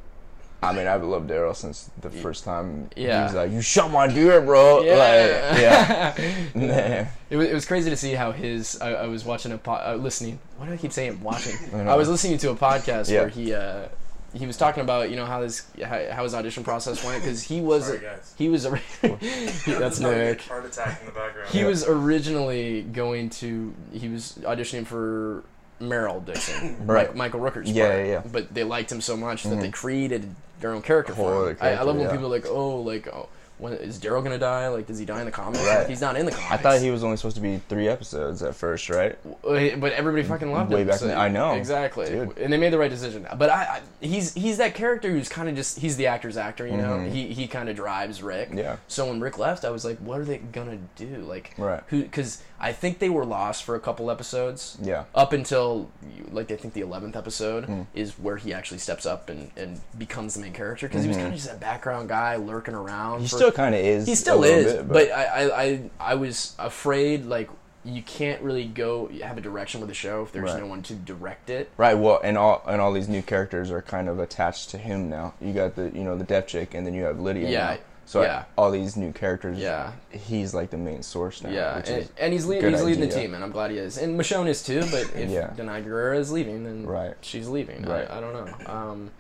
[0.64, 2.90] I mean, I've loved Daryl since the first time.
[2.96, 3.18] Yeah.
[3.20, 6.14] He was like, "You shot my deer, bro." Like, yeah.
[6.56, 7.06] Nah.
[7.30, 8.80] It was, it was crazy to see how his.
[8.82, 10.40] I, I was watching a po- uh, listening.
[10.58, 11.56] Why do I keep saying watching?
[11.74, 11.90] I.
[11.92, 13.22] I was listening to a podcast Yeah.
[13.22, 13.88] where he uh,
[14.34, 17.42] he was talking about you know how his how, how his audition process went because
[17.44, 18.34] he was Sorry, guys.
[18.38, 18.64] he was.
[19.02, 20.42] he- that's Nick.
[20.44, 21.50] Heart attack in the background.
[21.50, 23.74] He was originally going to.
[23.94, 25.44] He was auditioning for
[25.80, 27.14] Merle Dixon, Right.
[27.16, 28.00] Michael Rooker's Yeah, part.
[28.00, 28.22] yeah, yeah.
[28.32, 29.74] But they liked him so much that they Mhm.
[29.74, 30.34] created
[30.64, 31.58] their own character for him.
[31.62, 32.12] I, I love when yeah.
[32.12, 34.68] people are like, oh, like, oh, when is Daryl gonna die?
[34.70, 35.64] Like, does he die in the comics?
[35.64, 35.80] Right.
[35.80, 36.52] Like, he's not in the comics.
[36.52, 39.16] I thought he was only supposed to be three episodes at first, right?
[39.44, 40.88] But everybody fucking loved Way him.
[40.88, 41.54] back then- I know.
[41.54, 42.38] exactly, Dude.
[42.40, 43.28] and they made the right decision.
[43.38, 46.66] But I, I he's he's that character who's kind of just he's the actor's actor,
[46.66, 46.98] you know.
[46.98, 47.12] Mhm.
[47.12, 48.50] He he kind of drives Rick.
[48.54, 48.78] Yeah.
[48.88, 51.18] So when Rick left, I was like, what are they gonna do?
[51.18, 51.84] Like, Right.
[51.88, 52.02] Who?
[52.02, 54.78] Because I think they were lost for a couple episodes.
[54.82, 55.04] Yeah.
[55.14, 55.90] Up until
[56.32, 57.88] like I think the eleventh episode Mm.
[57.94, 61.18] is where he actually steps up and, and becomes the main character because he was
[61.18, 61.22] Mhm.
[61.22, 63.20] kind of just that background guy lurking around.
[63.22, 64.08] He for- still kind of is.
[64.08, 67.50] he still is, bit, but, I, I, I, I was afraid like
[67.86, 70.60] you can't really go have a direction with the show if there's Right.
[70.62, 71.70] no one to direct it.
[71.76, 71.96] Right.
[71.98, 75.34] Well, and all and all these new characters are kind of attached to him now.
[75.42, 77.50] You got the you know the deaf chick, and then you have Lydia.
[77.50, 77.78] Yeah, now.
[78.06, 78.44] So I- yeah.
[78.58, 79.58] all these new characters.
[79.58, 79.94] Yeah.
[80.12, 81.50] He's like the main source now.
[81.50, 83.98] Yeah, and, and he's, le- he's leading the team, and I'm glad he is.
[83.98, 85.54] And Michonne is too, but if Yeah.
[85.56, 87.16] Danai Gurira is leaving, then Right.
[87.22, 87.84] she's leaving.
[87.84, 88.10] Right.
[88.10, 88.72] I, I don't know.
[88.74, 89.12] Um,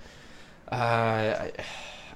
[0.72, 1.52] uh, I,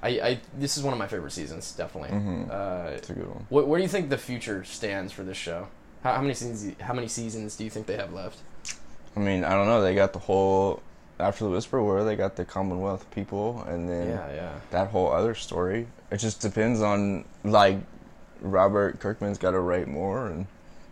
[0.02, 2.10] I, I, this is one of my favorite seasons, definitely.
[2.16, 2.50] Mhm.
[2.50, 3.46] Uh, it's a good one.
[3.48, 5.68] what, where do you think the future stands for this show?
[6.04, 6.74] How, how many seasons?
[6.80, 8.38] How many seasons do you think they have left?
[9.16, 9.82] I mean, I don't know.
[9.82, 10.80] They got the whole
[11.20, 12.04] after the Whisper War.
[12.04, 14.52] They got the Commonwealth people, and then Yeah, yeah.
[14.70, 15.86] that whole other story.
[16.10, 17.78] It just depends on like
[18.40, 20.46] Robert Kirkman's got to write more, and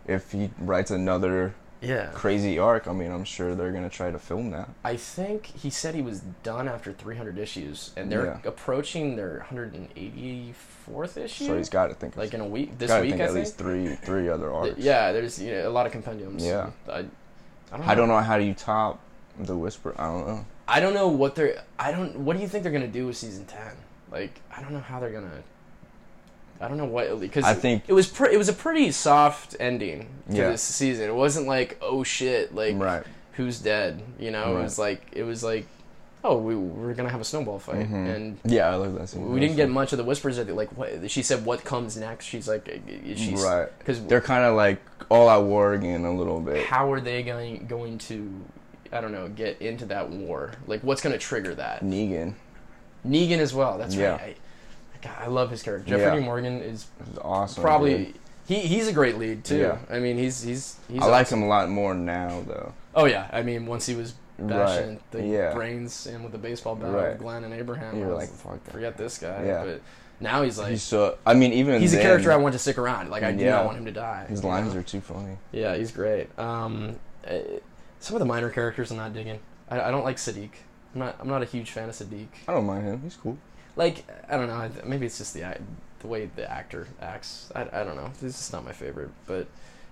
[0.05, 2.07] if he writes another Yeah.
[2.13, 4.67] crazy arc, I mean, I'm sure they're gonna try to film that.
[4.83, 8.37] I think he said he was done after 300 issues, and they're Yeah.
[8.49, 11.45] approaching their 184th issue.
[11.45, 12.17] So he's got to think.
[12.17, 12.77] like in a week.
[12.77, 13.45] This week, think I at think.
[13.45, 14.77] least three three other arcs.
[14.77, 16.43] Yeah, there's you know, a lot of compendiums.
[16.45, 16.71] Yeah.
[16.89, 17.01] I, I
[17.77, 17.89] don't.
[17.89, 18.99] I don't know how do you top
[19.39, 19.93] the Whisper.
[19.97, 20.45] I don't know.
[20.67, 21.63] I don't know what they're.
[21.79, 22.15] I don't.
[22.19, 23.59] What do you think they're gonna do with season 10?
[24.11, 25.43] Like, I don't know how they're gonna.
[26.59, 29.55] I don't know what because I think- it was pre- it was a pretty soft
[29.59, 30.49] ending to Yeah.
[30.51, 31.07] this season.
[31.07, 33.03] It wasn't like oh shit like Right.
[33.33, 34.01] who's dead.
[34.19, 35.67] You know, it was like it was like
[36.23, 38.15] oh we we're gonna have a snowball fight Mhm.
[38.15, 39.31] and Yeah, I like that scene.
[39.31, 41.95] we didn't get much of the whispers at the, like what she said what comes
[41.95, 43.67] next she's like uh, she's Right.
[43.77, 44.79] because They're kind of like
[45.09, 46.65] all at war again a little bit.
[46.65, 48.33] how are they going going to
[48.97, 52.33] i don't know get into that war like what's going to trigger that Negan
[53.05, 54.11] negan as well that's Yeah.
[54.17, 54.37] right
[54.95, 56.25] I, God, I love his character jeffrey Yeah.
[56.25, 56.87] Morgan is
[57.21, 57.63] awesome.
[57.63, 58.15] probably dude.
[58.47, 59.77] he, he's a great lead too Yeah.
[59.89, 62.73] i mean he's he's he's I like him a lot more now though.
[62.95, 65.11] oh yeah i mean once he was bashing Right.
[65.11, 65.53] the Yeah.
[65.53, 67.09] brains in with the baseball bat Right.
[67.09, 68.71] with glenn and abraham You're like, fuck that.
[68.71, 69.63] forget this guy Yeah.
[69.65, 69.81] but
[70.19, 71.15] now he's like he's so.
[71.27, 73.11] I mean, even he's a character I want to stick around.
[73.11, 73.51] Like I do Yeah.
[73.51, 74.25] not want him to die.
[74.27, 74.79] His lines know?
[74.79, 75.37] are too funny.
[75.51, 76.27] Yeah, he's great.
[76.39, 76.95] Um,
[77.29, 77.35] uh,
[77.99, 79.39] some of the minor characters I'm not digging.
[79.69, 80.51] I, I don't like Siddiq.
[80.93, 81.15] I'm not.
[81.19, 82.27] I'm not a huge fan of Siddiq.
[82.47, 83.01] I don't mind him.
[83.01, 83.37] He's cool.
[83.75, 84.69] Like I don't know.
[84.85, 85.57] Maybe it's just the
[85.99, 87.51] the way the actor acts.
[87.55, 88.11] I, I don't know.
[88.21, 89.47] This is not my favorite, but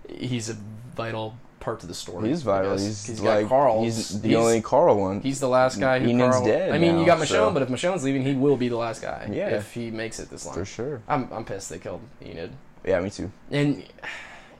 [0.09, 0.57] he's a
[0.95, 2.29] vital part to the story.
[2.29, 2.73] He's vital.
[2.73, 3.83] He's, he's got like Carl.
[3.83, 5.21] he's the only Carl one.
[5.21, 6.45] He's the last guy who Enid's Carl.
[6.45, 8.69] dead I mean, you got now, Michonne, so- but if Michonne's leaving, he will be
[8.69, 9.29] the last guy.
[9.31, 9.49] Yeah.
[9.49, 10.53] If he makes it this long.
[10.55, 11.01] for sure.
[11.07, 12.51] I'm I'm pissed they killed Enid.
[12.85, 13.31] Yeah, me too.
[13.51, 13.83] And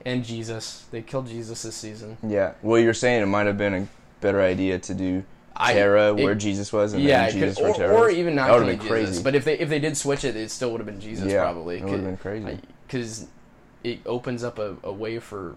[0.06, 2.16] and Jesus, they killed Jesus this season.
[2.26, 2.52] Yeah.
[2.62, 3.88] Well, you're saying it might have been a
[4.20, 7.58] better idea to do I- it- where Jesus was and yeah, then it could- Jesus
[7.58, 9.08] or, Tara or even not That would've killing been Jesus.
[9.08, 9.22] crazy.
[9.24, 11.42] But if they if they did switch it, it still would have been Jesus yeah,
[11.42, 11.78] probably.
[11.78, 12.58] It would have been crazy.
[12.86, 13.26] Because
[13.84, 15.56] it opens up a, a way for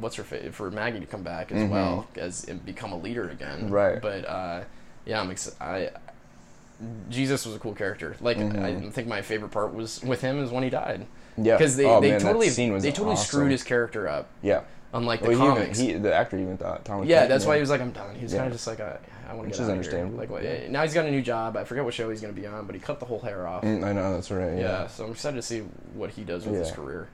[0.00, 1.68] what's her fa- for Maggie to come back as Mhm.
[1.68, 3.68] well as and become a leader again.
[3.70, 4.00] Right.
[4.00, 4.62] But uh,
[5.04, 5.90] yeah, I'm ex- I.
[7.10, 8.16] Jesus was a cool character.
[8.20, 8.92] Like I Mhm.
[8.92, 11.56] think my favorite part was with him is when he died yeah.
[11.56, 13.26] because they, oh, they man, totally they totally awesome.
[13.26, 14.28] screwed his character up.
[14.42, 14.62] Yeah.
[14.94, 17.08] Unlike the Well, he even, comics, he, the actor even thought Thomas.
[17.08, 18.14] yeah, that's why he was like, I'm done.
[18.14, 18.40] He was Yeah.
[18.40, 20.20] kind of just like, I, I want to Which get is out understandable.
[20.20, 20.38] Of here.
[20.38, 20.68] Like, Yeah.
[20.70, 21.56] now he's got a new job.
[21.56, 23.46] I forget what show he's going to be on, but he cut the whole hair
[23.46, 23.62] off.
[23.62, 24.52] Mm, I know that's right.
[24.52, 24.60] yeah.
[24.60, 24.86] Yeah.
[24.88, 25.60] so I'm excited to see
[25.94, 27.08] what he does with his career.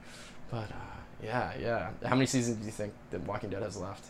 [0.51, 0.75] But uh,
[1.23, 1.91] yeah, yeah.
[2.05, 4.05] How many seasons do you think that Walking Dead has left?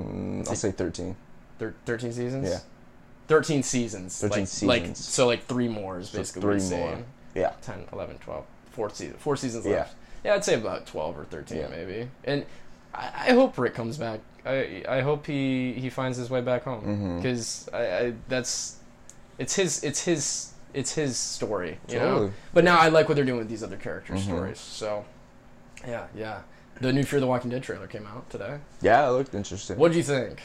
[0.00, 1.16] Mm, I'll say thirteen.
[1.58, 2.48] Thir- Thirteen seasons.
[2.48, 2.58] Yeah.
[3.28, 4.18] Thirteen seasons.
[4.20, 6.88] 13 like, Like so, like three more is So basically three what he's more.
[6.90, 7.04] saying.
[7.34, 7.52] Yeah.
[7.62, 9.20] 10, 11, 12, four seasons.
[9.22, 9.72] Four seasons Yeah.
[9.78, 9.94] left.
[10.24, 11.68] Yeah, I'd say about twelve or thirteen, Yeah.
[11.68, 12.10] maybe.
[12.24, 12.44] And
[12.94, 14.20] I, I hope Rick comes back.
[14.44, 18.76] I I hope he he finds his way back home because I, I that's
[19.38, 22.32] it's his it's his it's his story, you know.
[22.52, 24.24] But now I like what they're doing with these other characters' Mhm.
[24.26, 24.58] stories.
[24.58, 25.04] So,
[25.88, 26.40] yeah, yeah.
[26.82, 28.58] The new Fear the Walking Dead trailer came out today.
[28.82, 29.78] Yeah, it looked interesting.
[29.78, 30.40] What do you think?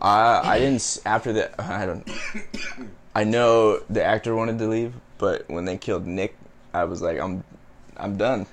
[0.00, 1.54] I I didn't after that.
[1.58, 2.08] I don't.
[3.14, 6.34] I know the actor wanted to leave, but when they killed Nick,
[6.74, 7.44] I was like, I'm,
[7.96, 8.46] I'm done.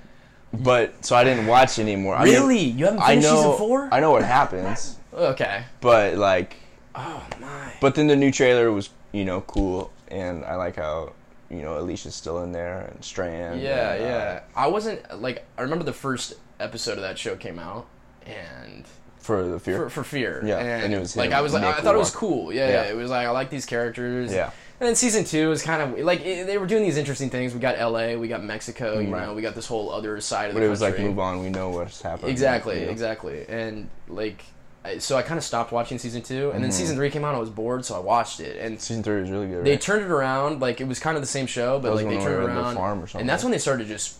[0.53, 2.15] But so I didn't watch anymore.
[2.15, 3.89] I mean, You haven't I know.
[3.91, 5.63] I know what happens, Okay.
[5.81, 6.55] but like,
[6.95, 7.73] Oh my.
[7.81, 11.13] but then the new trailer was you know cool, and I like how
[11.49, 13.61] you know Alicia's still in there and Strand.
[13.61, 14.39] Yeah, and, uh, yeah.
[14.55, 17.85] I wasn't like I remember the first episode of that show came out,
[18.25, 18.85] and
[19.19, 19.77] For the fear.
[19.77, 20.41] for, for fear.
[20.45, 22.13] Yeah, and, and it was like him, I was like Nick I thought it was
[22.15, 22.25] Walker.
[22.25, 22.53] cool.
[22.53, 22.83] Yeah, Yeah.
[22.85, 24.33] yeah, It was like I like these characters.
[24.33, 24.51] Yeah.
[24.79, 27.53] And then season two is kind of like it, they were doing these interesting things.
[27.53, 29.25] We got L.A., we got Mexico, you Right.
[29.25, 31.17] know, we got this whole other side of But the But it was like move
[31.17, 31.41] on.
[31.41, 32.29] We know what's happening.
[32.31, 32.91] Exactly, know?
[32.91, 33.45] exactly.
[33.49, 34.43] And like,
[34.85, 36.77] I- so I kind of stopped watching season two, and then Mm-hmm.
[36.77, 37.33] season three came out.
[37.33, 39.65] I was bored, so I watched it, and Season three was really good.
[39.65, 39.81] they right?
[39.81, 40.61] turned it around.
[40.61, 42.99] Like it was kind of the same show, but like they turned it around, farm
[43.01, 43.21] or something.
[43.21, 44.17] and that's when they started just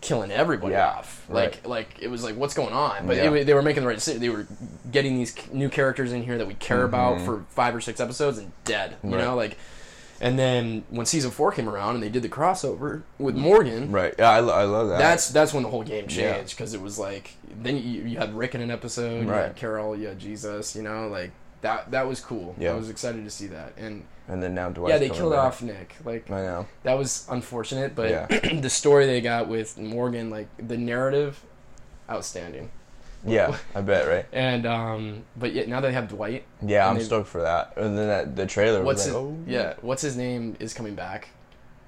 [0.00, 1.24] killing everybody Yeah, off.
[1.28, 1.52] right.
[1.64, 3.06] Like, like it was like, what's going on?
[3.06, 3.30] But Yeah.
[3.32, 4.20] it, they were making the right decision.
[4.20, 4.46] They were
[4.90, 8.38] getting these new characters in here that we care about for five or six episodes,
[8.38, 8.90] and dead.
[8.90, 9.14] You Mm-hmm.
[9.14, 9.24] Right.
[9.24, 9.56] know, like.
[10.22, 14.14] And then when season four came around and they did the crossover with Morgan, Right.
[14.18, 14.98] Yeah, I, I love that.
[14.98, 18.34] that's that's when the whole game changed because it was like then you, you had
[18.36, 19.42] Rick in an episode, you Right.
[19.46, 21.30] had Carol, you had Jesus, you know, like
[21.62, 22.54] that that was cool.
[22.58, 22.72] Yeah.
[22.72, 25.40] I was excited to see that, and and then now Dwight's yeah, they killed back.
[25.44, 25.96] off Nick.
[26.04, 26.66] Like I know.
[26.84, 28.26] that was unfortunate, but Yeah.
[28.60, 31.42] the story they got with Morgan, like the narrative,
[32.10, 32.70] outstanding.
[33.24, 34.08] Yeah, I bet.
[34.08, 34.26] Right.
[34.32, 36.44] And um, but yet now they have Dwight.
[36.64, 37.74] Yeah, I'm they- stoked for that.
[37.76, 39.74] And then that the trailer What's was his, like, oh yeah?
[39.82, 41.28] What's his name is coming back.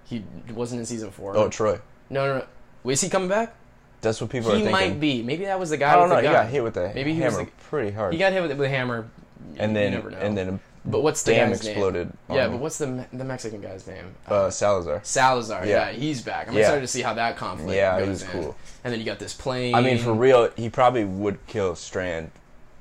[0.05, 1.37] He wasn't in season four.
[1.37, 1.81] oh Troy.
[2.11, 2.47] no, no, no.
[2.85, 3.55] Wait, is he coming back?
[4.03, 4.73] That's what people are He thinking.
[4.73, 5.23] might be.
[5.23, 5.93] Maybe that was the guy.
[5.93, 6.17] I don't know.
[6.17, 8.13] the He got hit with the Maybe he was hammer the- pretty hard.
[8.13, 9.09] He got hit with, with a hammer.
[9.57, 10.19] and you then never know.
[10.19, 12.09] and then But what's the dam guy's exploded.
[12.29, 12.39] name?
[12.39, 14.15] Yeah, but what's the the Mexican guy's name?
[14.27, 15.01] uh, Salazar.
[15.05, 15.65] Salazar.
[15.65, 15.91] Yeah.
[15.91, 15.93] Yeah.
[15.93, 16.49] he's back.
[16.49, 16.61] I'm Yeah.
[16.63, 18.29] excited to see how that conflict Yeah, goes was in.
[18.31, 18.57] cool.
[18.83, 19.75] And then you got this plane.
[19.77, 22.33] I mean, for real, he probably would kill Strand,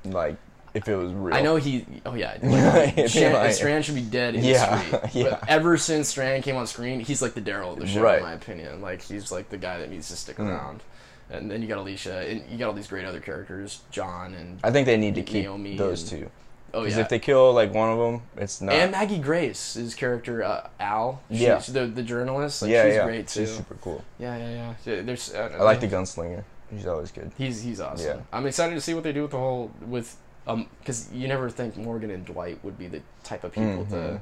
[0.04, 0.34] like
[0.74, 1.34] if it was real.
[1.36, 1.86] I know he.
[2.04, 5.14] Oh yeah, Like, Strand, like- Strand should be dead in Yeah, the street.
[5.24, 5.30] yeah.
[5.38, 8.18] But ever since Strand came on screen, he's like the Daryl of the show, Right.
[8.18, 8.80] in my opinion.
[8.82, 10.48] Like he's like the guy that needs to stick Mm.
[10.48, 10.82] around.
[11.30, 14.58] And then you got Alicia, and you got all these great other characters, John and
[14.64, 16.30] I think they need to keep Naomi those and- two.
[16.74, 18.74] Oh Because yeah, if they kill like one of them, it's not.
[18.74, 21.58] and Maggie Grace, his character uh, Al, she- Yeah.
[21.58, 23.40] the the journalist, like, yeah, she's yeah, great too.
[23.46, 24.04] she's super cool.
[24.18, 25.02] Yeah, yeah, yeah.
[25.02, 26.44] There's, uh, I like the gunslinger.
[26.70, 27.30] He's always good.
[27.36, 28.06] He's he's awesome.
[28.18, 28.22] Yeah.
[28.32, 30.16] I'm excited to see what they do with the whole with
[30.46, 34.20] um because you never think Morgan and Dwight would be the type of people to.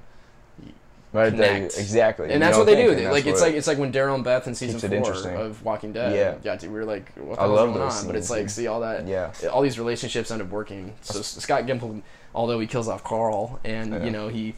[1.12, 2.26] Right, they, exactly.
[2.26, 3.02] And You that's what they think, do.
[3.02, 5.92] that's Like it's like it's like when Daryl and Beth in season four of Walking
[5.92, 6.14] Dead.
[6.14, 6.34] Yeah.
[6.44, 8.06] got to, we were like, what the I hell's love going those on?
[8.06, 8.50] But it's like dude.
[8.52, 9.06] see all that.
[9.08, 10.94] yeah, All these relationships end up working.
[11.00, 12.02] So Scott Gimple,
[12.32, 14.04] although he kills off Carl, and Yeah.
[14.04, 14.54] you know he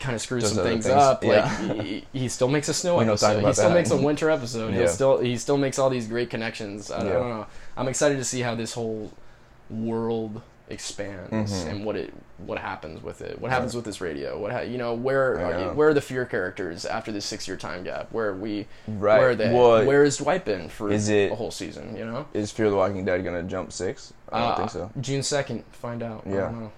[0.00, 1.22] kind of screws Does some things, things, up.
[1.24, 1.58] yeah.
[1.68, 3.46] Like he, he still makes a snow We don't talk episode.
[3.48, 3.74] He still that.
[3.74, 4.74] makes a winter episode.
[4.74, 4.86] Yeah.
[4.86, 6.90] still he still makes all these great connections.
[6.90, 7.12] I, I Yeah.
[7.12, 7.46] don't know.
[7.76, 9.10] I'm excited to see how this whole
[9.68, 10.40] world
[10.72, 11.30] expands
[11.64, 11.70] Mhm.
[11.70, 13.40] and what it what happens with it.
[13.40, 14.36] What happens with this radio?
[14.38, 15.72] What ha- you know where are, know.
[15.74, 18.08] where are the fear characters after this six year time gap?
[18.10, 18.66] Where are we?
[18.88, 19.18] right.
[19.20, 19.52] Where are they?
[19.52, 21.96] Well, where is Dwight been for is it- a whole season?
[21.96, 22.26] You know.
[22.34, 24.12] is Fear the Walking Dead gonna jump six?
[24.32, 24.90] I don't Uh, think so.
[25.00, 26.22] June second, find out.
[26.26, 26.40] I Yeah.
[26.42, 26.72] don't know.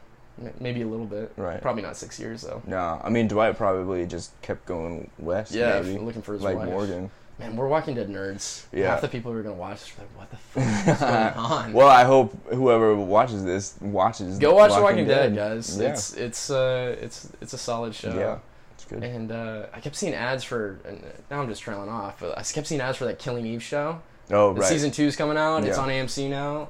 [0.59, 1.33] Maybe a little bit.
[1.37, 1.63] Right.
[1.63, 2.61] Probably not six years though.
[2.67, 5.53] No, I mean Dwight probably just kept going west.
[5.53, 5.99] Yeah, maybe.
[5.99, 6.69] looking for his like wife.
[6.69, 7.11] Morgan.
[7.39, 8.65] Man, we're Walking Dead nerds.
[8.73, 8.91] Yeah.
[8.91, 11.47] Half the people who are gonna watch this are like, what the fuck is going
[11.47, 11.73] on?
[11.75, 14.39] Well, I hope whoever watches this watches.
[14.39, 15.77] Go watch The Walking Dead, guys.
[15.79, 15.89] Yeah.
[15.89, 18.15] It's it's uh it's it's a solid show.
[18.17, 18.39] Yeah,
[18.75, 19.03] it's good.
[19.03, 20.79] And uh, I kept seeing ads for.
[20.85, 23.63] And now I'm just trailing off, but I kept seeing ads for that Killing Eve
[23.63, 24.01] show.
[24.31, 24.65] Oh, right.
[24.65, 25.65] Season two's coming out.
[25.65, 26.69] It's on AMC now.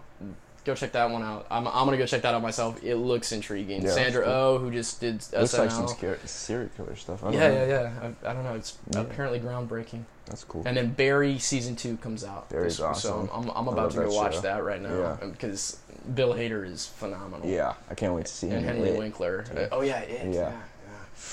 [0.64, 1.46] Go check that one out.
[1.50, 2.82] I'm, I'm gonna go check that out myself.
[2.82, 3.82] It looks intriguing.
[3.82, 4.32] Yeah, Sandra cool.
[4.32, 5.40] Oh, who just did SNL.
[5.40, 7.22] Looks like some scary, serial killer stuff.
[7.22, 7.54] I don't yeah, know.
[7.54, 8.12] yeah, yeah.
[8.24, 8.54] I, I don't know.
[8.54, 9.00] It's Yeah.
[9.00, 10.04] apparently groundbreaking.
[10.24, 10.62] That's cool.
[10.64, 12.48] And then Barry season two comes out.
[12.48, 13.28] Barry's this- awesome.
[13.28, 14.40] So I'm, I'm about to go watch show.
[14.40, 15.16] that right now Yeah.
[15.20, 15.78] Um, because
[16.14, 17.46] Bill Hader is phenomenal.
[17.46, 18.56] yeah, I can't wait to see him.
[18.58, 18.92] And Henry.
[18.96, 19.44] Winkler.
[19.54, 19.68] Yeah.
[19.70, 20.32] oh yeah, it.
[20.32, 20.40] Yeah.
[20.50, 20.60] Yeah.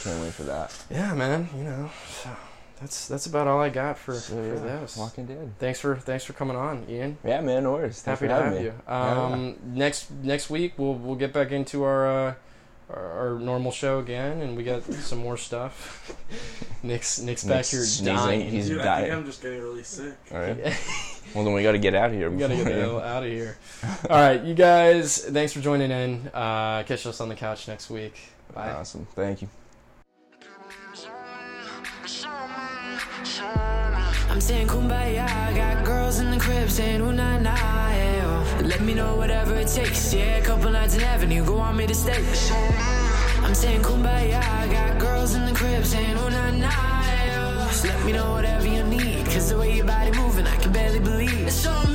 [0.03, 0.77] Can't wait for that.
[0.89, 1.07] yeah.
[1.09, 1.49] Yeah, man.
[1.55, 1.89] You know,
[2.21, 2.29] so
[2.81, 4.97] that's that's about all I got for, So, for yeah, this.
[4.97, 5.53] Walking Dead.
[5.59, 7.17] Thanks for thanks for coming on, Ian.
[7.23, 8.01] Yeah, man, no worries.
[8.01, 8.65] Thanks Happy for to having have me.
[8.65, 8.73] you.
[8.87, 9.25] Yeah.
[9.25, 12.33] Um, next next week we'll we'll get back into our, uh,
[12.89, 16.11] our our normal show again, and we got some more stuff.
[16.83, 18.05] Nick's Nick's back here sneezing.
[18.15, 18.49] dying.
[18.49, 19.03] He's Dude, I dying.
[19.05, 20.15] think I'm just getting really sick.
[20.31, 20.57] All right.
[21.33, 22.29] Well, then we got to get out of here.
[22.29, 23.57] we gotta get the hell out of here.
[24.09, 25.19] All right, you guys.
[25.23, 26.27] Thanks for joining in.
[26.33, 28.15] Uh, catch us on the couch next week.
[28.53, 28.71] Bye.
[28.71, 29.07] Awesome.
[29.15, 29.47] Thank you.
[34.31, 38.61] I'm saying kumbaya, I got girls in the crib saying ooh nah nah, yeah.
[38.63, 40.39] Let me know whatever it takes, yeah.
[40.39, 42.23] Couple nights in Avenue, go on me to stay.
[43.43, 47.67] I'm saying kumbaya, I got girls in the crib saying ooh nah nah, yeah.
[47.67, 50.71] Just let me know whatever you need, cause the way your body moving, I can
[50.71, 51.47] barely believe.
[51.47, 51.85] It's all